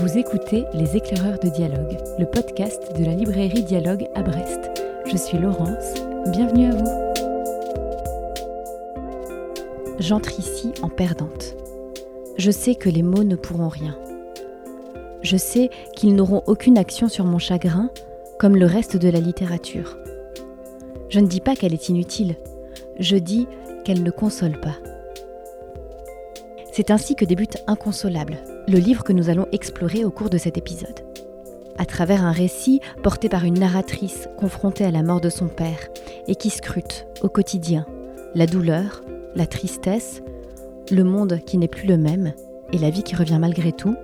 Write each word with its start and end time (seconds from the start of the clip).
Vous 0.00 0.18
écoutez 0.18 0.66
Les 0.74 0.94
éclaireurs 0.94 1.38
de 1.38 1.48
dialogue, 1.48 1.96
le 2.18 2.26
podcast 2.26 2.94
de 2.98 3.04
la 3.04 3.14
librairie 3.14 3.62
Dialogue 3.62 4.06
à 4.14 4.22
Brest. 4.22 4.70
Je 5.06 5.16
suis 5.16 5.38
Laurence, 5.38 5.94
bienvenue 6.28 6.66
à 6.66 6.74
vous. 6.74 7.12
J'entre 9.98 10.38
ici 10.38 10.74
en 10.82 10.90
perdante. 10.90 11.56
Je 12.36 12.50
sais 12.50 12.74
que 12.74 12.90
les 12.90 13.02
mots 13.02 13.24
ne 13.24 13.36
pourront 13.36 13.70
rien. 13.70 13.96
Je 15.22 15.38
sais 15.38 15.70
qu'ils 15.94 16.14
n'auront 16.14 16.42
aucune 16.46 16.76
action 16.76 17.08
sur 17.08 17.24
mon 17.24 17.38
chagrin, 17.38 17.88
comme 18.38 18.56
le 18.56 18.66
reste 18.66 18.98
de 18.98 19.08
la 19.08 19.20
littérature. 19.20 19.96
Je 21.08 21.20
ne 21.20 21.26
dis 21.26 21.40
pas 21.40 21.56
qu'elle 21.56 21.72
est 21.72 21.88
inutile, 21.88 22.36
je 23.00 23.16
dis 23.16 23.48
qu'elle 23.82 24.02
ne 24.02 24.10
console 24.10 24.60
pas. 24.60 24.76
C'est 26.70 26.90
ainsi 26.90 27.16
que 27.16 27.24
débute 27.24 27.56
Inconsolable, 27.66 28.36
le 28.68 28.78
livre 28.78 29.04
que 29.04 29.12
nous 29.12 29.30
allons 29.30 29.46
explorer 29.52 30.04
au 30.04 30.10
cours 30.10 30.30
de 30.30 30.38
cet 30.38 30.58
épisode. 30.58 31.00
À 31.78 31.84
travers 31.84 32.24
un 32.24 32.32
récit 32.32 32.80
porté 33.02 33.28
par 33.28 33.44
une 33.44 33.58
narratrice 33.58 34.28
confrontée 34.36 34.84
à 34.84 34.90
la 34.90 35.02
mort 35.02 35.20
de 35.20 35.28
son 35.28 35.46
père 35.46 35.88
et 36.26 36.34
qui 36.34 36.50
scrute 36.50 37.06
au 37.22 37.28
quotidien 37.28 37.86
la 38.34 38.46
douleur, 38.46 39.02
la 39.34 39.46
tristesse, 39.46 40.22
le 40.90 41.04
monde 41.04 41.40
qui 41.46 41.58
n'est 41.58 41.68
plus 41.68 41.86
le 41.86 41.96
même 41.96 42.32
et 42.72 42.78
la 42.78 42.90
vie 42.90 43.02
qui 43.02 43.14
revient 43.14 43.38
malgré 43.40 43.72
tout, 43.72 43.94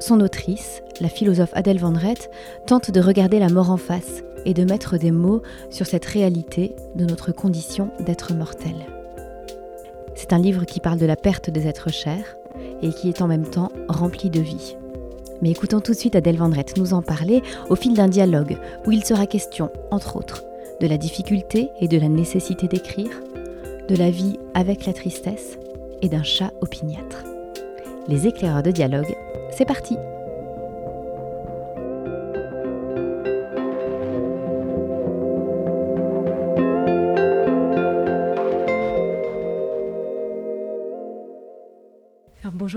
son 0.00 0.20
autrice, 0.20 0.82
la 1.00 1.08
philosophe 1.08 1.52
Adèle 1.54 1.78
Vendrette, 1.78 2.30
tente 2.66 2.90
de 2.90 3.00
regarder 3.00 3.38
la 3.38 3.48
mort 3.48 3.70
en 3.70 3.76
face 3.76 4.22
et 4.44 4.54
de 4.54 4.64
mettre 4.64 4.98
des 4.98 5.12
mots 5.12 5.42
sur 5.70 5.86
cette 5.86 6.04
réalité 6.04 6.74
de 6.94 7.04
notre 7.04 7.32
condition 7.32 7.90
d'être 8.00 8.34
mortel. 8.34 8.74
C'est 10.14 10.32
un 10.32 10.38
livre 10.38 10.64
qui 10.64 10.80
parle 10.80 10.98
de 10.98 11.06
la 11.06 11.16
perte 11.16 11.50
des 11.50 11.66
êtres 11.66 11.90
chers 11.90 12.36
et 12.84 12.92
qui 12.92 13.08
est 13.08 13.22
en 13.22 13.26
même 13.26 13.46
temps 13.46 13.72
rempli 13.88 14.30
de 14.30 14.40
vie. 14.40 14.76
Mais 15.42 15.50
écoutons 15.50 15.80
tout 15.80 15.92
de 15.92 15.96
suite 15.96 16.14
Adèle 16.14 16.36
Vendrette 16.36 16.76
nous 16.76 16.94
en 16.94 17.02
parler 17.02 17.42
au 17.68 17.74
fil 17.74 17.94
d'un 17.94 18.08
dialogue 18.08 18.56
où 18.86 18.92
il 18.92 19.04
sera 19.04 19.26
question, 19.26 19.70
entre 19.90 20.16
autres, 20.16 20.44
de 20.80 20.86
la 20.86 20.98
difficulté 20.98 21.70
et 21.80 21.88
de 21.88 21.98
la 21.98 22.08
nécessité 22.08 22.68
d'écrire, 22.68 23.10
de 23.88 23.96
la 23.96 24.10
vie 24.10 24.38
avec 24.54 24.86
la 24.86 24.92
tristesse 24.92 25.58
et 26.02 26.08
d'un 26.08 26.22
chat 26.22 26.52
opiniâtre. 26.60 27.24
Les 28.06 28.26
éclaireurs 28.26 28.62
de 28.62 28.70
dialogue, 28.70 29.14
c'est 29.50 29.64
parti 29.64 29.96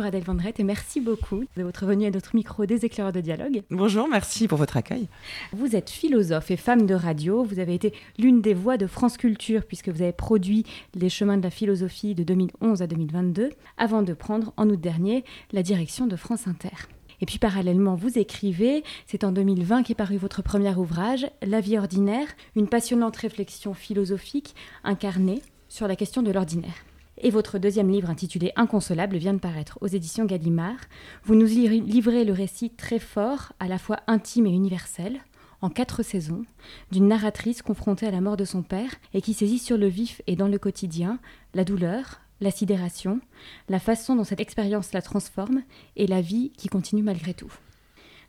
Adèle 0.07 0.23
Vendrette 0.23 0.59
et 0.61 0.63
merci 0.63 1.01
beaucoup 1.01 1.43
de 1.57 1.63
votre 1.63 1.85
venue 1.85 2.05
à 2.05 2.11
notre 2.11 2.33
micro 2.33 2.65
des 2.65 2.85
éclaireurs 2.85 3.11
de 3.11 3.19
dialogue. 3.19 3.63
Bonjour, 3.69 4.07
merci 4.07 4.47
pour 4.47 4.57
votre 4.57 4.77
accueil. 4.77 5.09
Vous 5.51 5.75
êtes 5.75 5.89
philosophe 5.89 6.49
et 6.49 6.55
femme 6.55 6.85
de 6.85 6.93
radio. 6.93 7.43
Vous 7.43 7.59
avez 7.59 7.73
été 7.73 7.93
l'une 8.17 8.41
des 8.41 8.53
voix 8.53 8.77
de 8.77 8.87
France 8.87 9.17
Culture 9.17 9.65
puisque 9.65 9.89
vous 9.89 10.01
avez 10.01 10.13
produit 10.13 10.65
Les 10.95 11.09
chemins 11.09 11.37
de 11.37 11.43
la 11.43 11.49
philosophie 11.49 12.15
de 12.15 12.23
2011 12.23 12.81
à 12.81 12.87
2022 12.87 13.49
avant 13.77 14.01
de 14.01 14.13
prendre 14.13 14.53
en 14.55 14.69
août 14.69 14.79
dernier 14.79 15.25
la 15.51 15.61
direction 15.61 16.07
de 16.07 16.15
France 16.15 16.47
Inter. 16.47 16.87
Et 17.19 17.25
puis 17.25 17.37
parallèlement, 17.37 17.95
vous 17.95 18.17
écrivez, 18.17 18.83
c'est 19.07 19.25
en 19.25 19.33
2020 19.33 19.83
qu'est 19.83 19.93
paru 19.93 20.15
votre 20.15 20.41
premier 20.41 20.73
ouvrage, 20.73 21.27
La 21.45 21.59
vie 21.59 21.77
ordinaire, 21.77 22.27
une 22.55 22.69
passionnante 22.69 23.17
réflexion 23.17 23.73
philosophique 23.73 24.55
incarnée 24.85 25.41
sur 25.67 25.87
la 25.87 25.97
question 25.97 26.21
de 26.21 26.31
l'ordinaire. 26.31 26.85
Et 27.19 27.31
votre 27.31 27.57
deuxième 27.57 27.89
livre 27.89 28.11
intitulé 28.11 28.51
Inconsolable 28.55 29.17
vient 29.17 29.33
de 29.33 29.39
paraître 29.39 29.79
aux 29.81 29.87
éditions 29.87 30.25
Gallimard. 30.25 30.79
Vous 31.23 31.33
nous 31.33 31.47
livrez 31.47 32.23
le 32.23 32.33
récit 32.33 32.69
très 32.69 32.99
fort, 32.99 33.53
à 33.59 33.67
la 33.67 33.79
fois 33.79 33.99
intime 34.05 34.45
et 34.45 34.51
universel, 34.51 35.19
en 35.61 35.69
quatre 35.71 36.03
saisons, 36.03 36.45
d'une 36.91 37.07
narratrice 37.07 37.63
confrontée 37.63 38.05
à 38.05 38.11
la 38.11 38.21
mort 38.21 38.37
de 38.37 38.45
son 38.45 38.61
père 38.61 38.91
et 39.15 39.21
qui 39.21 39.33
saisit 39.33 39.57
sur 39.57 39.77
le 39.77 39.87
vif 39.87 40.21
et 40.27 40.35
dans 40.35 40.47
le 40.47 40.59
quotidien 40.59 41.17
la 41.55 41.63
douleur, 41.63 42.21
la 42.39 42.51
sidération, 42.51 43.19
la 43.67 43.79
façon 43.79 44.15
dont 44.15 44.23
cette 44.23 44.39
expérience 44.39 44.93
la 44.93 45.01
transforme 45.01 45.63
et 45.95 46.05
la 46.05 46.21
vie 46.21 46.51
qui 46.55 46.67
continue 46.67 47.01
malgré 47.01 47.33
tout. 47.33 47.51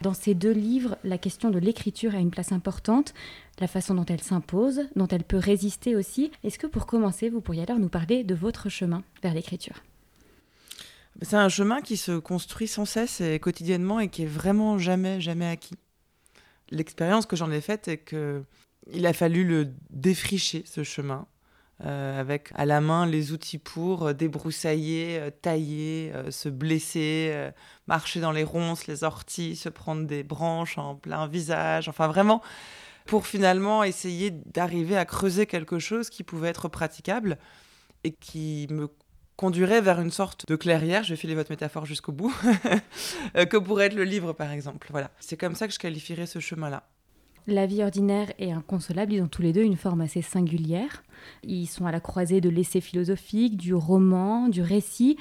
Dans 0.01 0.15
ces 0.15 0.35
deux 0.35 0.53
livres, 0.53 0.97
la 1.03 1.19
question 1.19 1.51
de 1.51 1.59
l'écriture 1.59 2.15
a 2.15 2.19
une 2.19 2.31
place 2.31 2.53
importante, 2.53 3.15
la 3.59 3.67
façon 3.67 3.95
dont 3.95 4.05
elle 4.05 4.23
s'impose, 4.23 4.83
dont 4.95 5.09
elle 5.09 5.25
peut 5.25 5.39
résister 5.39 5.97
aussi. 5.97 6.31
Est-ce 6.45 6.59
que 6.59 6.69
pour 6.69 6.87
commencer, 6.87 7.29
vous 7.29 7.41
pourriez 7.41 7.63
alors 7.63 7.81
nous 7.81 7.89
parler 7.89 8.23
de 8.23 8.35
votre 8.35 8.69
chemin 8.69 9.03
vers 9.23 9.35
l'écriture? 9.35 9.83
C'est 11.23 11.37
un 11.37 11.49
chemin 11.49 11.81
qui 11.81 11.97
se 11.97 12.17
construit 12.17 12.69
sans 12.69 12.85
cesse 12.85 13.21
et 13.21 13.41
quotidiennement 13.41 13.99
et 13.99 14.09
qui 14.09 14.23
est 14.23 14.27
vraiment 14.27 14.79
jamais, 14.79 15.21
jamais 15.21 15.49
acquis. 15.49 15.75
L'expérience 16.71 17.27
que 17.27 17.35
j'en 17.35 17.51
ai 17.51 17.61
faite 17.61 17.89
est 17.89 17.99
que 17.99 18.45
il 18.91 19.05
a 19.05 19.13
fallu 19.13 19.45
le 19.45 19.75
défricher, 19.91 20.63
ce 20.65 20.83
chemin, 20.85 21.27
euh, 21.84 22.19
avec 22.19 22.50
à 22.56 22.66
la 22.66 22.81
main 22.81 23.06
les 23.06 23.31
outils 23.31 23.59
pour 23.59 24.09
euh, 24.09 24.12
débroussailler, 24.12 25.16
euh, 25.21 25.31
tailler, 25.31 26.12
se 26.31 26.49
blesser, 26.49 27.50
marcher 27.87 28.21
dans 28.21 28.33
les 28.33 28.43
ronces, 28.43 28.89
les 28.89 29.05
orties, 29.05 29.55
se 29.55 29.69
prendre 29.69 30.05
des 30.05 30.25
branches 30.25 30.77
en 30.77 30.97
plein 30.97 31.28
visage, 31.28 31.88
enfin 31.88 32.09
vraiment 32.09 32.43
pour 33.06 33.27
finalement 33.27 33.84
essayer 33.84 34.31
d'arriver 34.31 34.97
à 34.97 35.05
creuser 35.05 35.47
quelque 35.47 35.78
chose 35.78 36.11
qui 36.11 36.25
pouvait 36.25 36.49
être 36.49 36.69
praticable 36.69 37.38
et 38.03 38.12
qui 38.12 38.67
me 38.71 38.88
conduirait 39.37 39.81
vers 39.81 40.00
une 40.00 40.11
sorte 40.11 40.47
de 40.49 40.56
clairière, 40.56 41.05
je 41.05 41.11
vais 41.11 41.17
filer 41.17 41.37
votre 41.37 41.50
métaphore 41.50 41.87
jusqu'au 41.87 42.11
bout, 42.11 42.34
que 43.34 43.56
pourrait 43.56 43.87
être 43.87 43.94
le 43.94 44.05
livre 44.05 44.33
par 44.33 44.50
exemple. 44.50 44.88
Voilà, 44.91 45.11
c'est 45.21 45.37
comme 45.37 45.55
ça 45.55 45.69
que 45.69 45.72
je 45.72 45.78
qualifierais 45.78 46.27
ce 46.27 46.41
chemin-là. 46.41 46.88
La 47.51 47.65
vie 47.65 47.83
ordinaire 47.83 48.31
et 48.39 48.53
inconsolable, 48.53 49.15
ils 49.15 49.23
ont 49.23 49.27
tous 49.27 49.41
les 49.41 49.55
deux 49.55 49.63
une 49.63 49.79
forme 49.79 50.03
assez 50.03 50.21
singulière. 50.21 51.03
Ils 51.45 51.67
sont 51.67 51.87
à 51.87 51.93
la 51.93 51.99
croisée 51.99 52.43
de 52.43 52.51
l'essai 52.51 52.83
philosophique, 52.83 53.57
du 53.57 53.73
roman, 53.73 54.49
du 54.49 54.61
récit. 54.61 55.17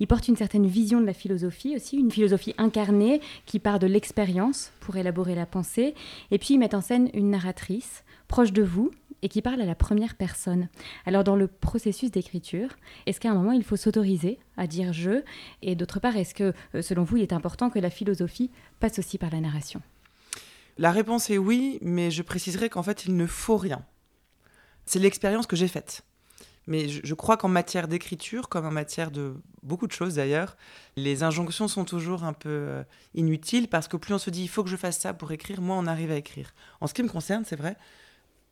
Ils 0.00 0.06
portent 0.06 0.28
une 0.28 0.36
certaine 0.36 0.66
vision 0.66 1.02
de 1.02 1.04
la 1.04 1.12
philosophie 1.12 1.76
aussi, 1.76 1.98
une 1.98 2.10
philosophie 2.10 2.54
incarnée 2.56 3.20
qui 3.44 3.58
part 3.58 3.78
de 3.78 3.86
l'expérience 3.86 4.72
pour 4.80 4.96
élaborer 4.96 5.34
la 5.34 5.44
pensée. 5.44 5.94
Et 6.30 6.38
puis 6.38 6.54
ils 6.54 6.58
mettent 6.58 6.72
en 6.72 6.80
scène 6.80 7.10
une 7.12 7.28
narratrice 7.28 8.04
proche 8.26 8.54
de 8.54 8.62
vous 8.62 8.90
et 9.20 9.28
qui 9.28 9.42
parle 9.42 9.60
à 9.60 9.66
la 9.66 9.74
première 9.74 10.14
personne. 10.14 10.68
Alors 11.04 11.24
dans 11.24 11.36
le 11.36 11.46
processus 11.46 12.10
d'écriture, 12.10 12.70
est-ce 13.04 13.20
qu'à 13.20 13.32
un 13.32 13.34
moment 13.34 13.52
il 13.52 13.64
faut 13.64 13.76
s'autoriser 13.76 14.38
à 14.56 14.66
dire 14.66 14.94
je? 14.94 15.22
Et 15.60 15.74
d'autre 15.74 16.00
part, 16.00 16.16
est-ce 16.16 16.34
que 16.34 16.54
euh, 16.74 16.80
selon 16.80 17.04
vous 17.04 17.18
il 17.18 17.22
est 17.22 17.34
important 17.34 17.68
que 17.68 17.78
la 17.78 17.90
philosophie 17.90 18.50
passe 18.80 18.98
aussi 18.98 19.18
par 19.18 19.28
la 19.28 19.42
narration? 19.42 19.82
La 20.78 20.92
réponse 20.92 21.30
est 21.30 21.38
oui, 21.38 21.78
mais 21.82 22.10
je 22.10 22.22
préciserai 22.22 22.68
qu'en 22.68 22.82
fait, 22.82 23.06
il 23.06 23.16
ne 23.16 23.26
faut 23.26 23.56
rien. 23.56 23.84
C'est 24.84 24.98
l'expérience 24.98 25.46
que 25.46 25.56
j'ai 25.56 25.68
faite. 25.68 26.04
Mais 26.66 26.88
je, 26.88 27.14
crois 27.14 27.36
qu'en 27.36 27.48
matière 27.48 27.86
d'écriture, 27.86 28.48
comme 28.48 28.66
en 28.66 28.72
matière 28.72 29.12
de 29.12 29.34
beaucoup 29.62 29.86
de 29.86 29.92
choses 29.92 30.14
d'ailleurs, 30.14 30.56
les 30.96 31.22
injonctions 31.22 31.68
sont 31.68 31.84
toujours 31.84 32.24
un 32.24 32.32
peu 32.32 32.48
euh, 32.48 32.82
inutiles 33.14 33.68
parce 33.68 33.86
que 33.86 33.96
plus 33.96 34.14
on 34.14 34.18
se 34.18 34.30
dit 34.30 34.42
il 34.42 34.48
faut 34.48 34.64
que 34.64 34.70
je 34.70 34.76
fasse 34.76 34.98
ça 34.98 35.14
pour 35.14 35.30
écrire, 35.30 35.60
moins 35.60 35.78
on 35.78 35.86
arrive 35.86 36.10
à 36.10 36.16
écrire. 36.16 36.52
En 36.80 36.88
ce 36.88 36.94
qui 36.94 37.04
me 37.04 37.08
concerne, 37.08 37.44
c'est 37.44 37.54
vrai, 37.54 37.76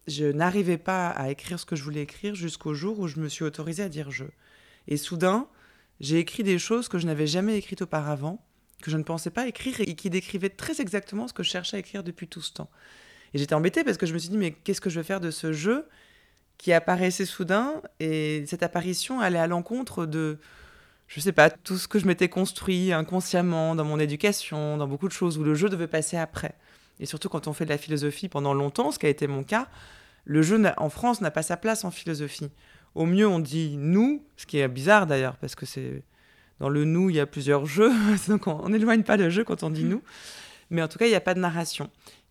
je 0.07 0.27
n'arrivais 0.27 0.79
pas 0.79 1.09
à 1.09 1.31
écrire 1.31 1.59
ce 1.59 1.67
que 1.67 1.75
je 1.75 1.83
voulais 1.83 2.03
écrire 2.03 2.37
jusqu'au 2.37 2.73
jour 2.73 3.01
où 3.01 3.09
je 3.09 3.19
me 3.19 3.29
suis 3.29 3.45
autorisée 3.45 3.83
à 3.83 3.89
dire 3.89 4.13
je. 4.13 4.27
Et 4.87 4.97
soudain, 4.97 5.49
j'ai 5.99 6.19
écrit 6.19 6.45
des 6.45 6.61
choses 6.61 6.87
que 6.87 6.99
je 6.99 7.07
n'avais 7.07 7.27
jamais 7.27 7.57
écrites 7.57 7.83
auparavant 7.83 8.45
que 8.83 8.91
je 8.91 8.97
ne 8.97 9.03
pensais 9.03 9.31
pas 9.31 9.47
écrire 9.47 9.81
et 9.81 9.95
qui 9.95 10.11
décrivait 10.11 10.51
très 10.51 10.81
exactement 10.81 11.29
ce 11.29 11.33
que 11.33 11.43
je 11.43 11.51
cherchais 11.51 11.77
à 11.77 11.81
écrire 11.81 12.03
depuis 12.03 12.29
tout 12.29 12.43
ce 12.43 12.53
temps. 12.53 12.71
Et 13.33 13.39
j'étais 13.39 13.55
embêtée 13.55 13.85
parce 13.85 13.97
que 13.97 14.07
je 14.07 14.15
me 14.15 14.19
suis 14.19 14.29
dit, 14.29 14.39
mais 14.39 14.53
qu'est-ce 14.53 14.81
que 14.81 14.91
je 14.91 15.01
vais 15.01 15.05
faire 15.05 15.21
de 15.21 15.31
ce 15.31 15.53
jeu 15.53 15.89
qui 16.59 16.73
apparaissait 16.73 17.27
soudain 17.27 17.83
Et 18.01 18.45
cette 18.47 18.63
apparition 18.63 19.21
allait 19.21 19.39
à 19.39 19.47
l'encontre 19.47 20.07
de, 20.07 20.39
je 21.09 21.21
sais 21.21 21.33
pas, 21.33 21.51
tout 21.51 21.77
ce 21.77 21.89
que 21.89 21.99
je 21.99 22.07
m'étais 22.07 22.29
construit 22.29 22.93
inconsciemment 22.93 23.75
dans 23.75 23.85
mon 23.85 23.99
éducation, 23.99 24.77
dans 24.77 24.87
beaucoup 24.87 25.09
de 25.09 25.13
choses 25.13 25.37
où 25.39 25.45
le 25.45 25.55
jeu 25.55 25.69
devait 25.69 25.89
passer 25.89 26.17
après. 26.17 26.55
Et 27.01 27.07
surtout 27.07 27.29
quand 27.29 27.49
on 27.49 27.53
fait 27.53 27.65
de 27.65 27.71
la 27.71 27.79
philosophie 27.79 28.29
pendant 28.29 28.55
longtemps, 28.55 28.93
ce 28.93 28.99
qui 28.99 29.07
a 29.07 29.09
été 29.09 29.27
mon 29.27 29.43
cas, 29.43 29.69
le 30.25 30.43
jeu 30.43 30.63
en 30.77 30.91
France 30.91 31.21
n'a 31.21 31.31
pas 31.31 31.43
sa 31.43 31.57
place 31.57 31.85
en 31.85 31.91
philosophie. 31.91 32.51
Au 32.95 33.07
mieux, 33.07 33.27
on 33.27 33.41
dit 33.41 33.77
nous, 33.77 34.25
ce 34.37 34.47
qui 34.47 34.59
est 34.59 34.69
bizarre 34.69 35.07
d'ailleurs, 35.07 35.37
parce 35.37 35.55
que 35.55 35.67
c'est 35.67 36.05
dans 36.61 36.69
le 36.69 36.85
nous, 36.85 37.11
il 37.11 37.17
y 37.17 37.21
a 37.21 37.27
plusieurs 37.27 37.67
jeux, 37.67 37.93
donc 38.29 38.47
on 38.47 38.69
n'éloigne 38.69 39.03
pas 39.03 39.17
le 39.17 39.31
jeu 39.31 39.45
quand 39.45 39.63
on 39.63 39.71
dit 39.71 39.85
nous. 39.85 40.03
Mais 40.71 40.83
en 40.83 40.89
tout 40.89 40.99
cas, 40.99 41.07
il 41.07 41.11
n'y 41.11 41.15
a 41.15 41.21
pas 41.21 41.35
de 41.35 41.41
narration. 41.41 41.91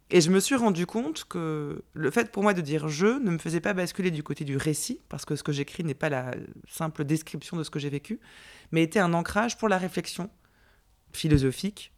Et 0.09 0.21
je 0.21 0.29
me 0.29 0.39
suis 0.39 0.55
rendu 0.55 0.85
compte 0.85 1.23
que 1.23 1.83
le 1.93 2.11
fait 2.11 2.31
pour 2.31 2.43
moi 2.43 2.53
de 2.53 2.61
dire 2.61 2.87
je 2.87 3.07
ne 3.07 3.31
me 3.31 3.37
faisait 3.37 3.61
pas 3.61 3.73
basculer 3.73 4.11
du 4.11 4.21
côté 4.21 4.45
du 4.45 4.57
récit, 4.57 4.99
parce 5.09 5.25
que 5.25 5.35
ce 5.35 5.43
que 5.43 5.51
j'écris 5.51 5.83
n'est 5.83 5.93
pas 5.93 6.09
la 6.09 6.35
simple 6.67 7.03
description 7.03 7.57
de 7.57 7.63
ce 7.63 7.69
que 7.69 7.79
j'ai 7.79 7.89
vécu, 7.89 8.19
mais 8.71 8.83
était 8.83 8.99
un 8.99 9.13
ancrage 9.13 9.57
pour 9.57 9.69
la 9.69 9.77
réflexion 9.77 10.29
philosophique, 11.13 11.93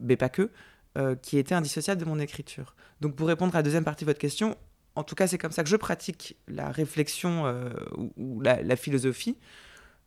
mais 0.00 0.16
pas 0.16 0.28
que, 0.28 0.50
euh, 0.96 1.16
qui 1.16 1.38
était 1.38 1.54
indissociable 1.54 2.00
de 2.00 2.06
mon 2.06 2.18
écriture. 2.18 2.76
Donc 3.00 3.16
pour 3.16 3.26
répondre 3.26 3.54
à 3.54 3.58
la 3.58 3.62
deuxième 3.62 3.84
partie 3.84 4.04
de 4.04 4.10
votre 4.10 4.20
question, 4.20 4.56
en 4.94 5.02
tout 5.02 5.14
cas 5.14 5.26
c'est 5.26 5.38
comme 5.38 5.52
ça 5.52 5.62
que 5.62 5.68
je 5.68 5.76
pratique 5.76 6.36
la 6.48 6.70
réflexion 6.70 7.46
euh, 7.46 7.70
ou, 8.16 8.40
la, 8.40 8.62
la, 8.62 8.76
philosophie 8.76 9.38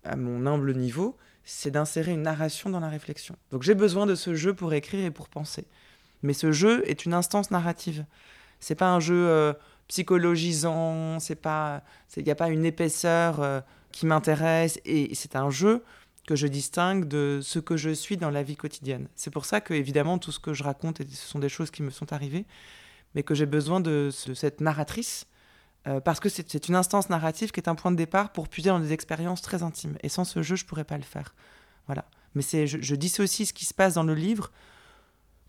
à 0.04 0.16
mon 0.16 0.46
humble 0.46 0.74
niveau, 0.76 1.18
c'est 1.50 1.72
d'insérer 1.72 2.12
une 2.12 2.22
narration 2.22 2.70
dans 2.70 2.80
la 2.80 2.90
réflexion. 2.90 3.36
Donc 3.52 3.64
j'ai 3.64 3.76
besoin 3.76 4.06
de 4.06 4.16
ce 4.16 4.36
jeu 4.36 4.54
pour 4.54 4.74
écrire 4.74 5.04
et 5.06 5.12
pour 5.12 5.30
penser. 5.30 5.66
Mais 6.22 6.34
ce 6.34 6.52
jeu 6.52 6.84
est 6.88 7.06
une 7.06 7.14
instance 7.14 7.50
narrative. 7.50 8.06
C'est 8.60 8.76
pas 8.76 8.90
un 8.90 9.00
jeu 9.00 9.28
euh, 9.28 9.54
psychologisant, 9.88 11.20
c'est 11.20 11.36
pas, 11.36 11.82
il 12.18 12.24
n'y 12.24 12.32
a 12.32 12.36
pas 12.36 12.50
une 12.50 12.66
épaisseur 12.66 13.42
euh, 13.42 13.62
qui 13.92 14.06
m'intéresse, 14.06 14.80
et 14.86 15.16
c'est 15.16 15.36
un 15.36 15.50
jeu 15.50 15.84
que 16.28 16.36
je 16.36 16.46
distingue 16.46 17.08
de 17.08 17.40
ce 17.42 17.58
que 17.58 17.76
je 17.78 17.90
suis 17.90 18.18
dans 18.18 18.30
la 18.30 18.44
vie 18.44 18.56
quotidienne. 18.56 19.08
C'est 19.16 19.32
pour 19.32 19.46
ça 19.46 19.62
que, 19.62 19.74
évidemment, 19.74 20.20
tout 20.20 20.32
ce 20.32 20.40
que 20.40 20.54
je 20.54 20.64
raconte, 20.64 21.00
ce 21.00 21.28
sont 21.28 21.40
des 21.40 21.50
choses 21.50 21.72
qui 21.72 21.82
me 21.82 21.90
sont 21.90 22.14
arrivées, 22.14 22.46
mais 23.16 23.24
que 23.24 23.34
j'ai 23.34 23.48
besoin 23.48 23.80
de, 23.80 24.12
cette 24.12 24.62
narratrice, 24.62 25.26
euh, 25.88 26.00
parce 26.00 26.20
que 26.20 26.30
c'est 26.30 26.68
une 26.68 26.76
instance 26.76 27.10
narrative 27.10 27.52
qui 27.52 27.60
est 27.60 27.70
un 27.70 27.76
point 27.76 27.92
de 27.92 27.96
départ 27.96 28.32
pour 28.32 28.48
puiser 28.48 28.70
dans 28.70 28.80
des 28.80 28.94
expériences 28.94 29.42
très 29.42 29.64
intimes. 29.64 29.98
Et 30.04 30.10
sans 30.10 30.26
ce 30.26 30.42
jeu, 30.42 30.56
je 30.56 30.64
ne 30.64 30.68
pourrais 30.68 30.84
pas 30.84 30.98
le 30.98 31.04
faire. 31.04 31.34
Voilà. 31.88 32.06
Mais 32.36 32.42
je, 32.44 32.78
je 32.82 32.96
dissocie 32.96 33.48
ce 33.48 33.54
qui 33.54 33.66
se 33.66 33.74
passe 33.74 33.96
dans 33.96 34.04
le 34.04 34.14
livre 34.14 34.52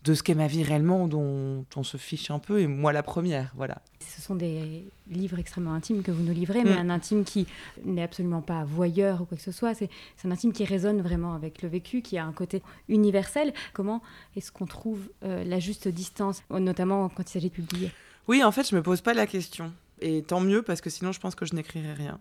de 0.03 0.15
ce 0.15 0.23
qu'est 0.23 0.35
ma 0.35 0.47
vie 0.47 0.63
réellement, 0.63 1.07
dont 1.07 1.65
on 1.75 1.83
se 1.83 1.97
fiche 1.97 2.31
un 2.31 2.39
peu, 2.39 2.59
et 2.59 2.67
moi 2.67 2.91
la 2.91 3.03
première, 3.03 3.51
voilà. 3.55 3.81
Ce 3.99 4.19
sont 4.21 4.33
des 4.33 4.83
livres 5.07 5.37
extrêmement 5.37 5.73
intimes 5.73 6.01
que 6.01 6.11
vous 6.11 6.23
nous 6.23 6.33
livrez, 6.33 6.63
mais 6.63 6.73
mm. 6.73 6.79
un 6.79 6.89
intime 6.89 7.23
qui 7.23 7.45
n'est 7.85 8.01
absolument 8.01 8.41
pas 8.41 8.63
voyeur 8.63 9.21
ou 9.21 9.25
quoi 9.25 9.37
que 9.37 9.43
ce 9.43 9.51
soit, 9.51 9.75
c'est 9.75 9.89
un 10.23 10.31
intime 10.31 10.53
qui 10.53 10.65
résonne 10.65 11.01
vraiment 11.01 11.35
avec 11.35 11.61
le 11.61 11.69
vécu, 11.69 12.01
qui 12.01 12.17
a 12.17 12.25
un 12.25 12.31
côté 12.31 12.63
universel. 12.89 13.53
Comment 13.73 14.01
est-ce 14.35 14.51
qu'on 14.51 14.65
trouve 14.65 15.01
euh, 15.23 15.43
la 15.43 15.59
juste 15.59 15.87
distance, 15.87 16.41
notamment 16.49 17.07
quand 17.09 17.29
il 17.29 17.33
s'agit 17.33 17.49
de 17.49 17.53
publier? 17.53 17.91
Oui, 18.27 18.43
en 18.43 18.51
fait, 18.51 18.67
je 18.67 18.75
me 18.75 18.81
pose 18.81 19.01
pas 19.01 19.13
la 19.13 19.27
question, 19.27 19.71
et 20.01 20.23
tant 20.23 20.39
mieux, 20.39 20.61
parce 20.61 20.81
que 20.81 20.89
sinon 20.89 21.11
je 21.11 21.19
pense 21.19 21.35
que 21.35 21.45
je 21.45 21.55
n'écrirais 21.55 21.93
rien. 21.93 22.19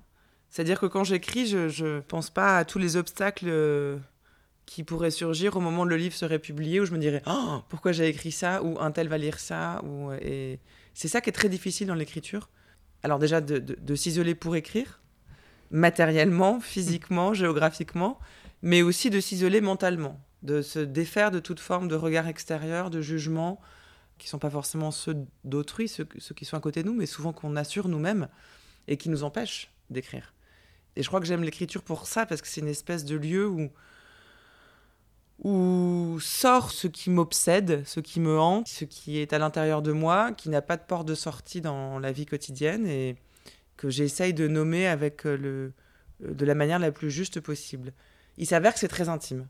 C'est-à-dire 0.48 0.80
que 0.80 0.86
quand 0.86 1.04
j'écris, 1.04 1.46
je 1.46 1.84
ne 1.84 2.00
pense 2.00 2.30
pas 2.30 2.58
à 2.58 2.64
tous 2.64 2.78
les 2.78 2.96
obstacles... 2.96 3.46
Euh, 3.48 3.98
qui 4.70 4.84
pourrait 4.84 5.10
surgir 5.10 5.56
au 5.56 5.60
moment 5.60 5.82
où 5.82 5.84
le 5.84 5.96
livre 5.96 6.14
serait 6.14 6.38
publié, 6.38 6.78
où 6.78 6.84
je 6.84 6.92
me 6.92 6.98
dirais 6.98 7.22
oh, 7.26 7.58
pourquoi 7.68 7.90
j'ai 7.90 8.06
écrit 8.06 8.30
ça, 8.30 8.62
ou 8.62 8.78
un 8.78 8.92
tel 8.92 9.08
va 9.08 9.18
lire 9.18 9.40
ça. 9.40 9.82
Ou, 9.84 10.12
et 10.12 10.60
c'est 10.94 11.08
ça 11.08 11.20
qui 11.20 11.28
est 11.28 11.32
très 11.32 11.48
difficile 11.48 11.88
dans 11.88 11.96
l'écriture. 11.96 12.48
Alors 13.02 13.18
déjà 13.18 13.40
de, 13.40 13.94
s'isoler 13.96 14.36
pour 14.36 14.54
écrire, 14.54 15.00
matériellement, 15.72 16.60
physiquement, 16.60 17.34
géographiquement, 17.34 18.20
mais 18.62 18.82
aussi 18.82 19.10
de 19.10 19.18
s'isoler 19.18 19.60
mentalement, 19.60 20.20
de 20.44 20.62
se 20.62 20.78
défaire 20.78 21.32
de 21.32 21.40
toute 21.40 21.58
forme 21.58 21.88
de 21.88 21.96
regard 21.96 22.28
extérieur, 22.28 22.90
de 22.90 23.00
jugement, 23.00 23.60
qui 24.20 24.28
sont 24.28 24.38
pas 24.38 24.50
forcément 24.50 24.90
ceux 24.90 25.16
d'autrui, 25.44 25.88
ceux, 25.88 26.04
qui 26.04 26.44
sont 26.44 26.56
à 26.56 26.60
côté 26.60 26.82
de 26.82 26.88
nous, 26.88 26.94
mais 26.94 27.06
souvent 27.06 27.32
qu'on 27.32 27.56
assure 27.56 27.88
nous-mêmes 27.88 28.28
et 28.86 28.96
qui 28.96 29.08
nous 29.08 29.24
empêchent 29.24 29.72
d'écrire. 29.88 30.34
Et 30.94 31.02
je 31.02 31.08
crois 31.08 31.20
que 31.20 31.26
j'aime 31.26 31.42
l'écriture 31.42 31.82
pour 31.82 32.06
ça, 32.06 32.26
parce 32.26 32.42
que 32.42 32.48
c'est 32.48 32.60
une 32.60 32.68
espèce 32.68 33.04
de 33.04 33.16
lieu 33.16 33.48
où 33.48 33.70
où 35.42 36.18
sort 36.20 36.70
ce 36.70 36.86
qui 36.86 37.08
m'obsède, 37.08 37.82
ce 37.86 38.00
qui 38.00 38.20
me 38.20 38.38
hante, 38.38 38.68
ce 38.68 38.84
qui 38.84 39.16
est 39.16 39.32
à 39.32 39.38
l'intérieur 39.38 39.80
de 39.80 39.90
moi, 39.90 40.32
qui 40.32 40.50
n'a 40.50 40.60
pas 40.60 40.76
de 40.76 40.82
porte 40.82 41.08
de 41.08 41.14
sortie 41.14 41.62
dans 41.62 41.98
la 41.98 42.12
vie 42.12 42.26
quotidienne 42.26 42.86
et 42.86 43.16
que 43.78 43.88
j'essaye 43.88 44.34
de 44.34 44.46
nommer 44.48 44.86
avec 44.86 45.24
le, 45.24 45.72
de 46.20 46.44
la 46.44 46.54
manière 46.54 46.78
la 46.78 46.92
plus 46.92 47.10
juste 47.10 47.40
possible. 47.40 47.94
Il 48.36 48.46
s'avère 48.46 48.74
que 48.74 48.80
c'est 48.80 48.88
très 48.88 49.08
intime. 49.08 49.46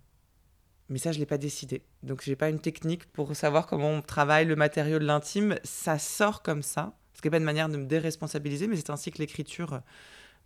Mais 0.90 0.98
ça, 0.98 1.12
je 1.12 1.19
ne 1.19 1.20
l'ai 1.20 1.26
pas 1.26 1.38
décidé. 1.38 1.82
Donc, 2.02 2.22
je 2.22 2.31
n'ai 2.31 2.37
pas 2.37 2.50
une 2.50 2.58
technique 2.58 3.06
pour 3.12 3.34
savoir 3.37 3.66
comment 3.66 3.90
on 3.90 4.02
travaille 4.02 4.44
le 4.44 4.56
matériau 4.56 4.98
de 4.98 5.04
l'intime. 5.04 5.54
Ça 5.62 5.98
sort 5.98 6.42
comme 6.42 6.62
ça. 6.62 6.92
Ce 7.14 7.22
qui 7.22 7.28
n'est 7.28 7.31
pas 7.31 7.37
une 7.37 7.44
manière 7.44 7.69
de 7.69 7.76
me 7.76 7.87
déresponsabiliser, 7.87 8.66
mais 8.66 8.75
c'est 8.75 8.90
ainsi 8.90 9.12
que 9.12 9.19
l'écriture 9.19 9.82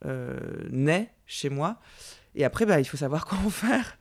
euh, 0.05 0.39
naît 0.71 1.11
chez 1.27 1.49
moi. 1.49 1.81
Et 2.35 2.45
après, 2.45 2.67
bah, 2.67 2.79
il 2.79 2.85
faut 2.85 2.99
savoir 2.99 3.25
comment 3.27 3.49
faire. 3.49 3.97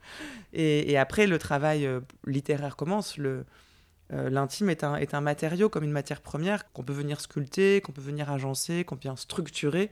Et, 0.52 0.98
après, 0.98 1.26
le 1.26 1.38
travail 1.38 1.86
euh, 1.86 2.00
littéraire 2.26 2.76
commence. 2.76 3.16
Le, 3.16 3.46
euh, 4.12 4.28
l'intime 4.28 4.68
est 4.68 4.84
un, 4.84 4.96
est 4.96 5.14
un 5.14 5.22
matériau 5.22 5.70
comme 5.70 5.84
une 5.84 5.92
matière 5.92 6.20
première 6.20 6.70
qu'on 6.72 6.82
peut 6.82 6.92
venir 6.92 7.22
sculpter, 7.22 7.80
qu'on 7.80 7.92
peut 7.92 8.02
venir 8.02 8.30
agencer, 8.30 8.84
qu'on 8.84 8.96
peut 8.96 9.00
bien 9.00 9.16
structurer 9.16 9.90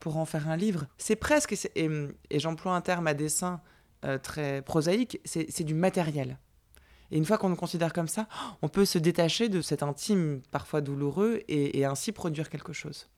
pour 0.00 0.18
en 0.18 0.26
faire 0.26 0.50
un 0.50 0.56
livre. 0.58 0.86
C'est 0.98 1.16
presque, 1.16 1.54
et, 1.74 1.90
et 2.28 2.40
j'emploie 2.40 2.74
un 2.74 2.82
terme 2.82 3.06
à 3.06 3.14
dessin 3.14 3.62
euh, 4.04 4.18
très 4.18 4.62
prosaïque, 4.62 5.20
c'est, 5.24 5.64
du 5.64 5.74
matériel. 5.74 6.38
Et 7.10 7.16
une 7.16 7.24
fois 7.24 7.38
qu'on 7.38 7.48
le 7.48 7.56
considère 7.56 7.92
comme 7.92 8.08
ça, 8.08 8.28
on 8.62 8.68
peut 8.68 8.84
se 8.84 8.98
détacher 8.98 9.48
de 9.48 9.60
cet 9.60 9.82
intime 9.82 10.42
parfois 10.50 10.80
douloureux 10.80 11.42
et, 11.48 11.78
et 11.78 11.84
ainsi 11.84 12.12
produire 12.12 12.50
quelque 12.50 12.72
chose. 12.72 13.08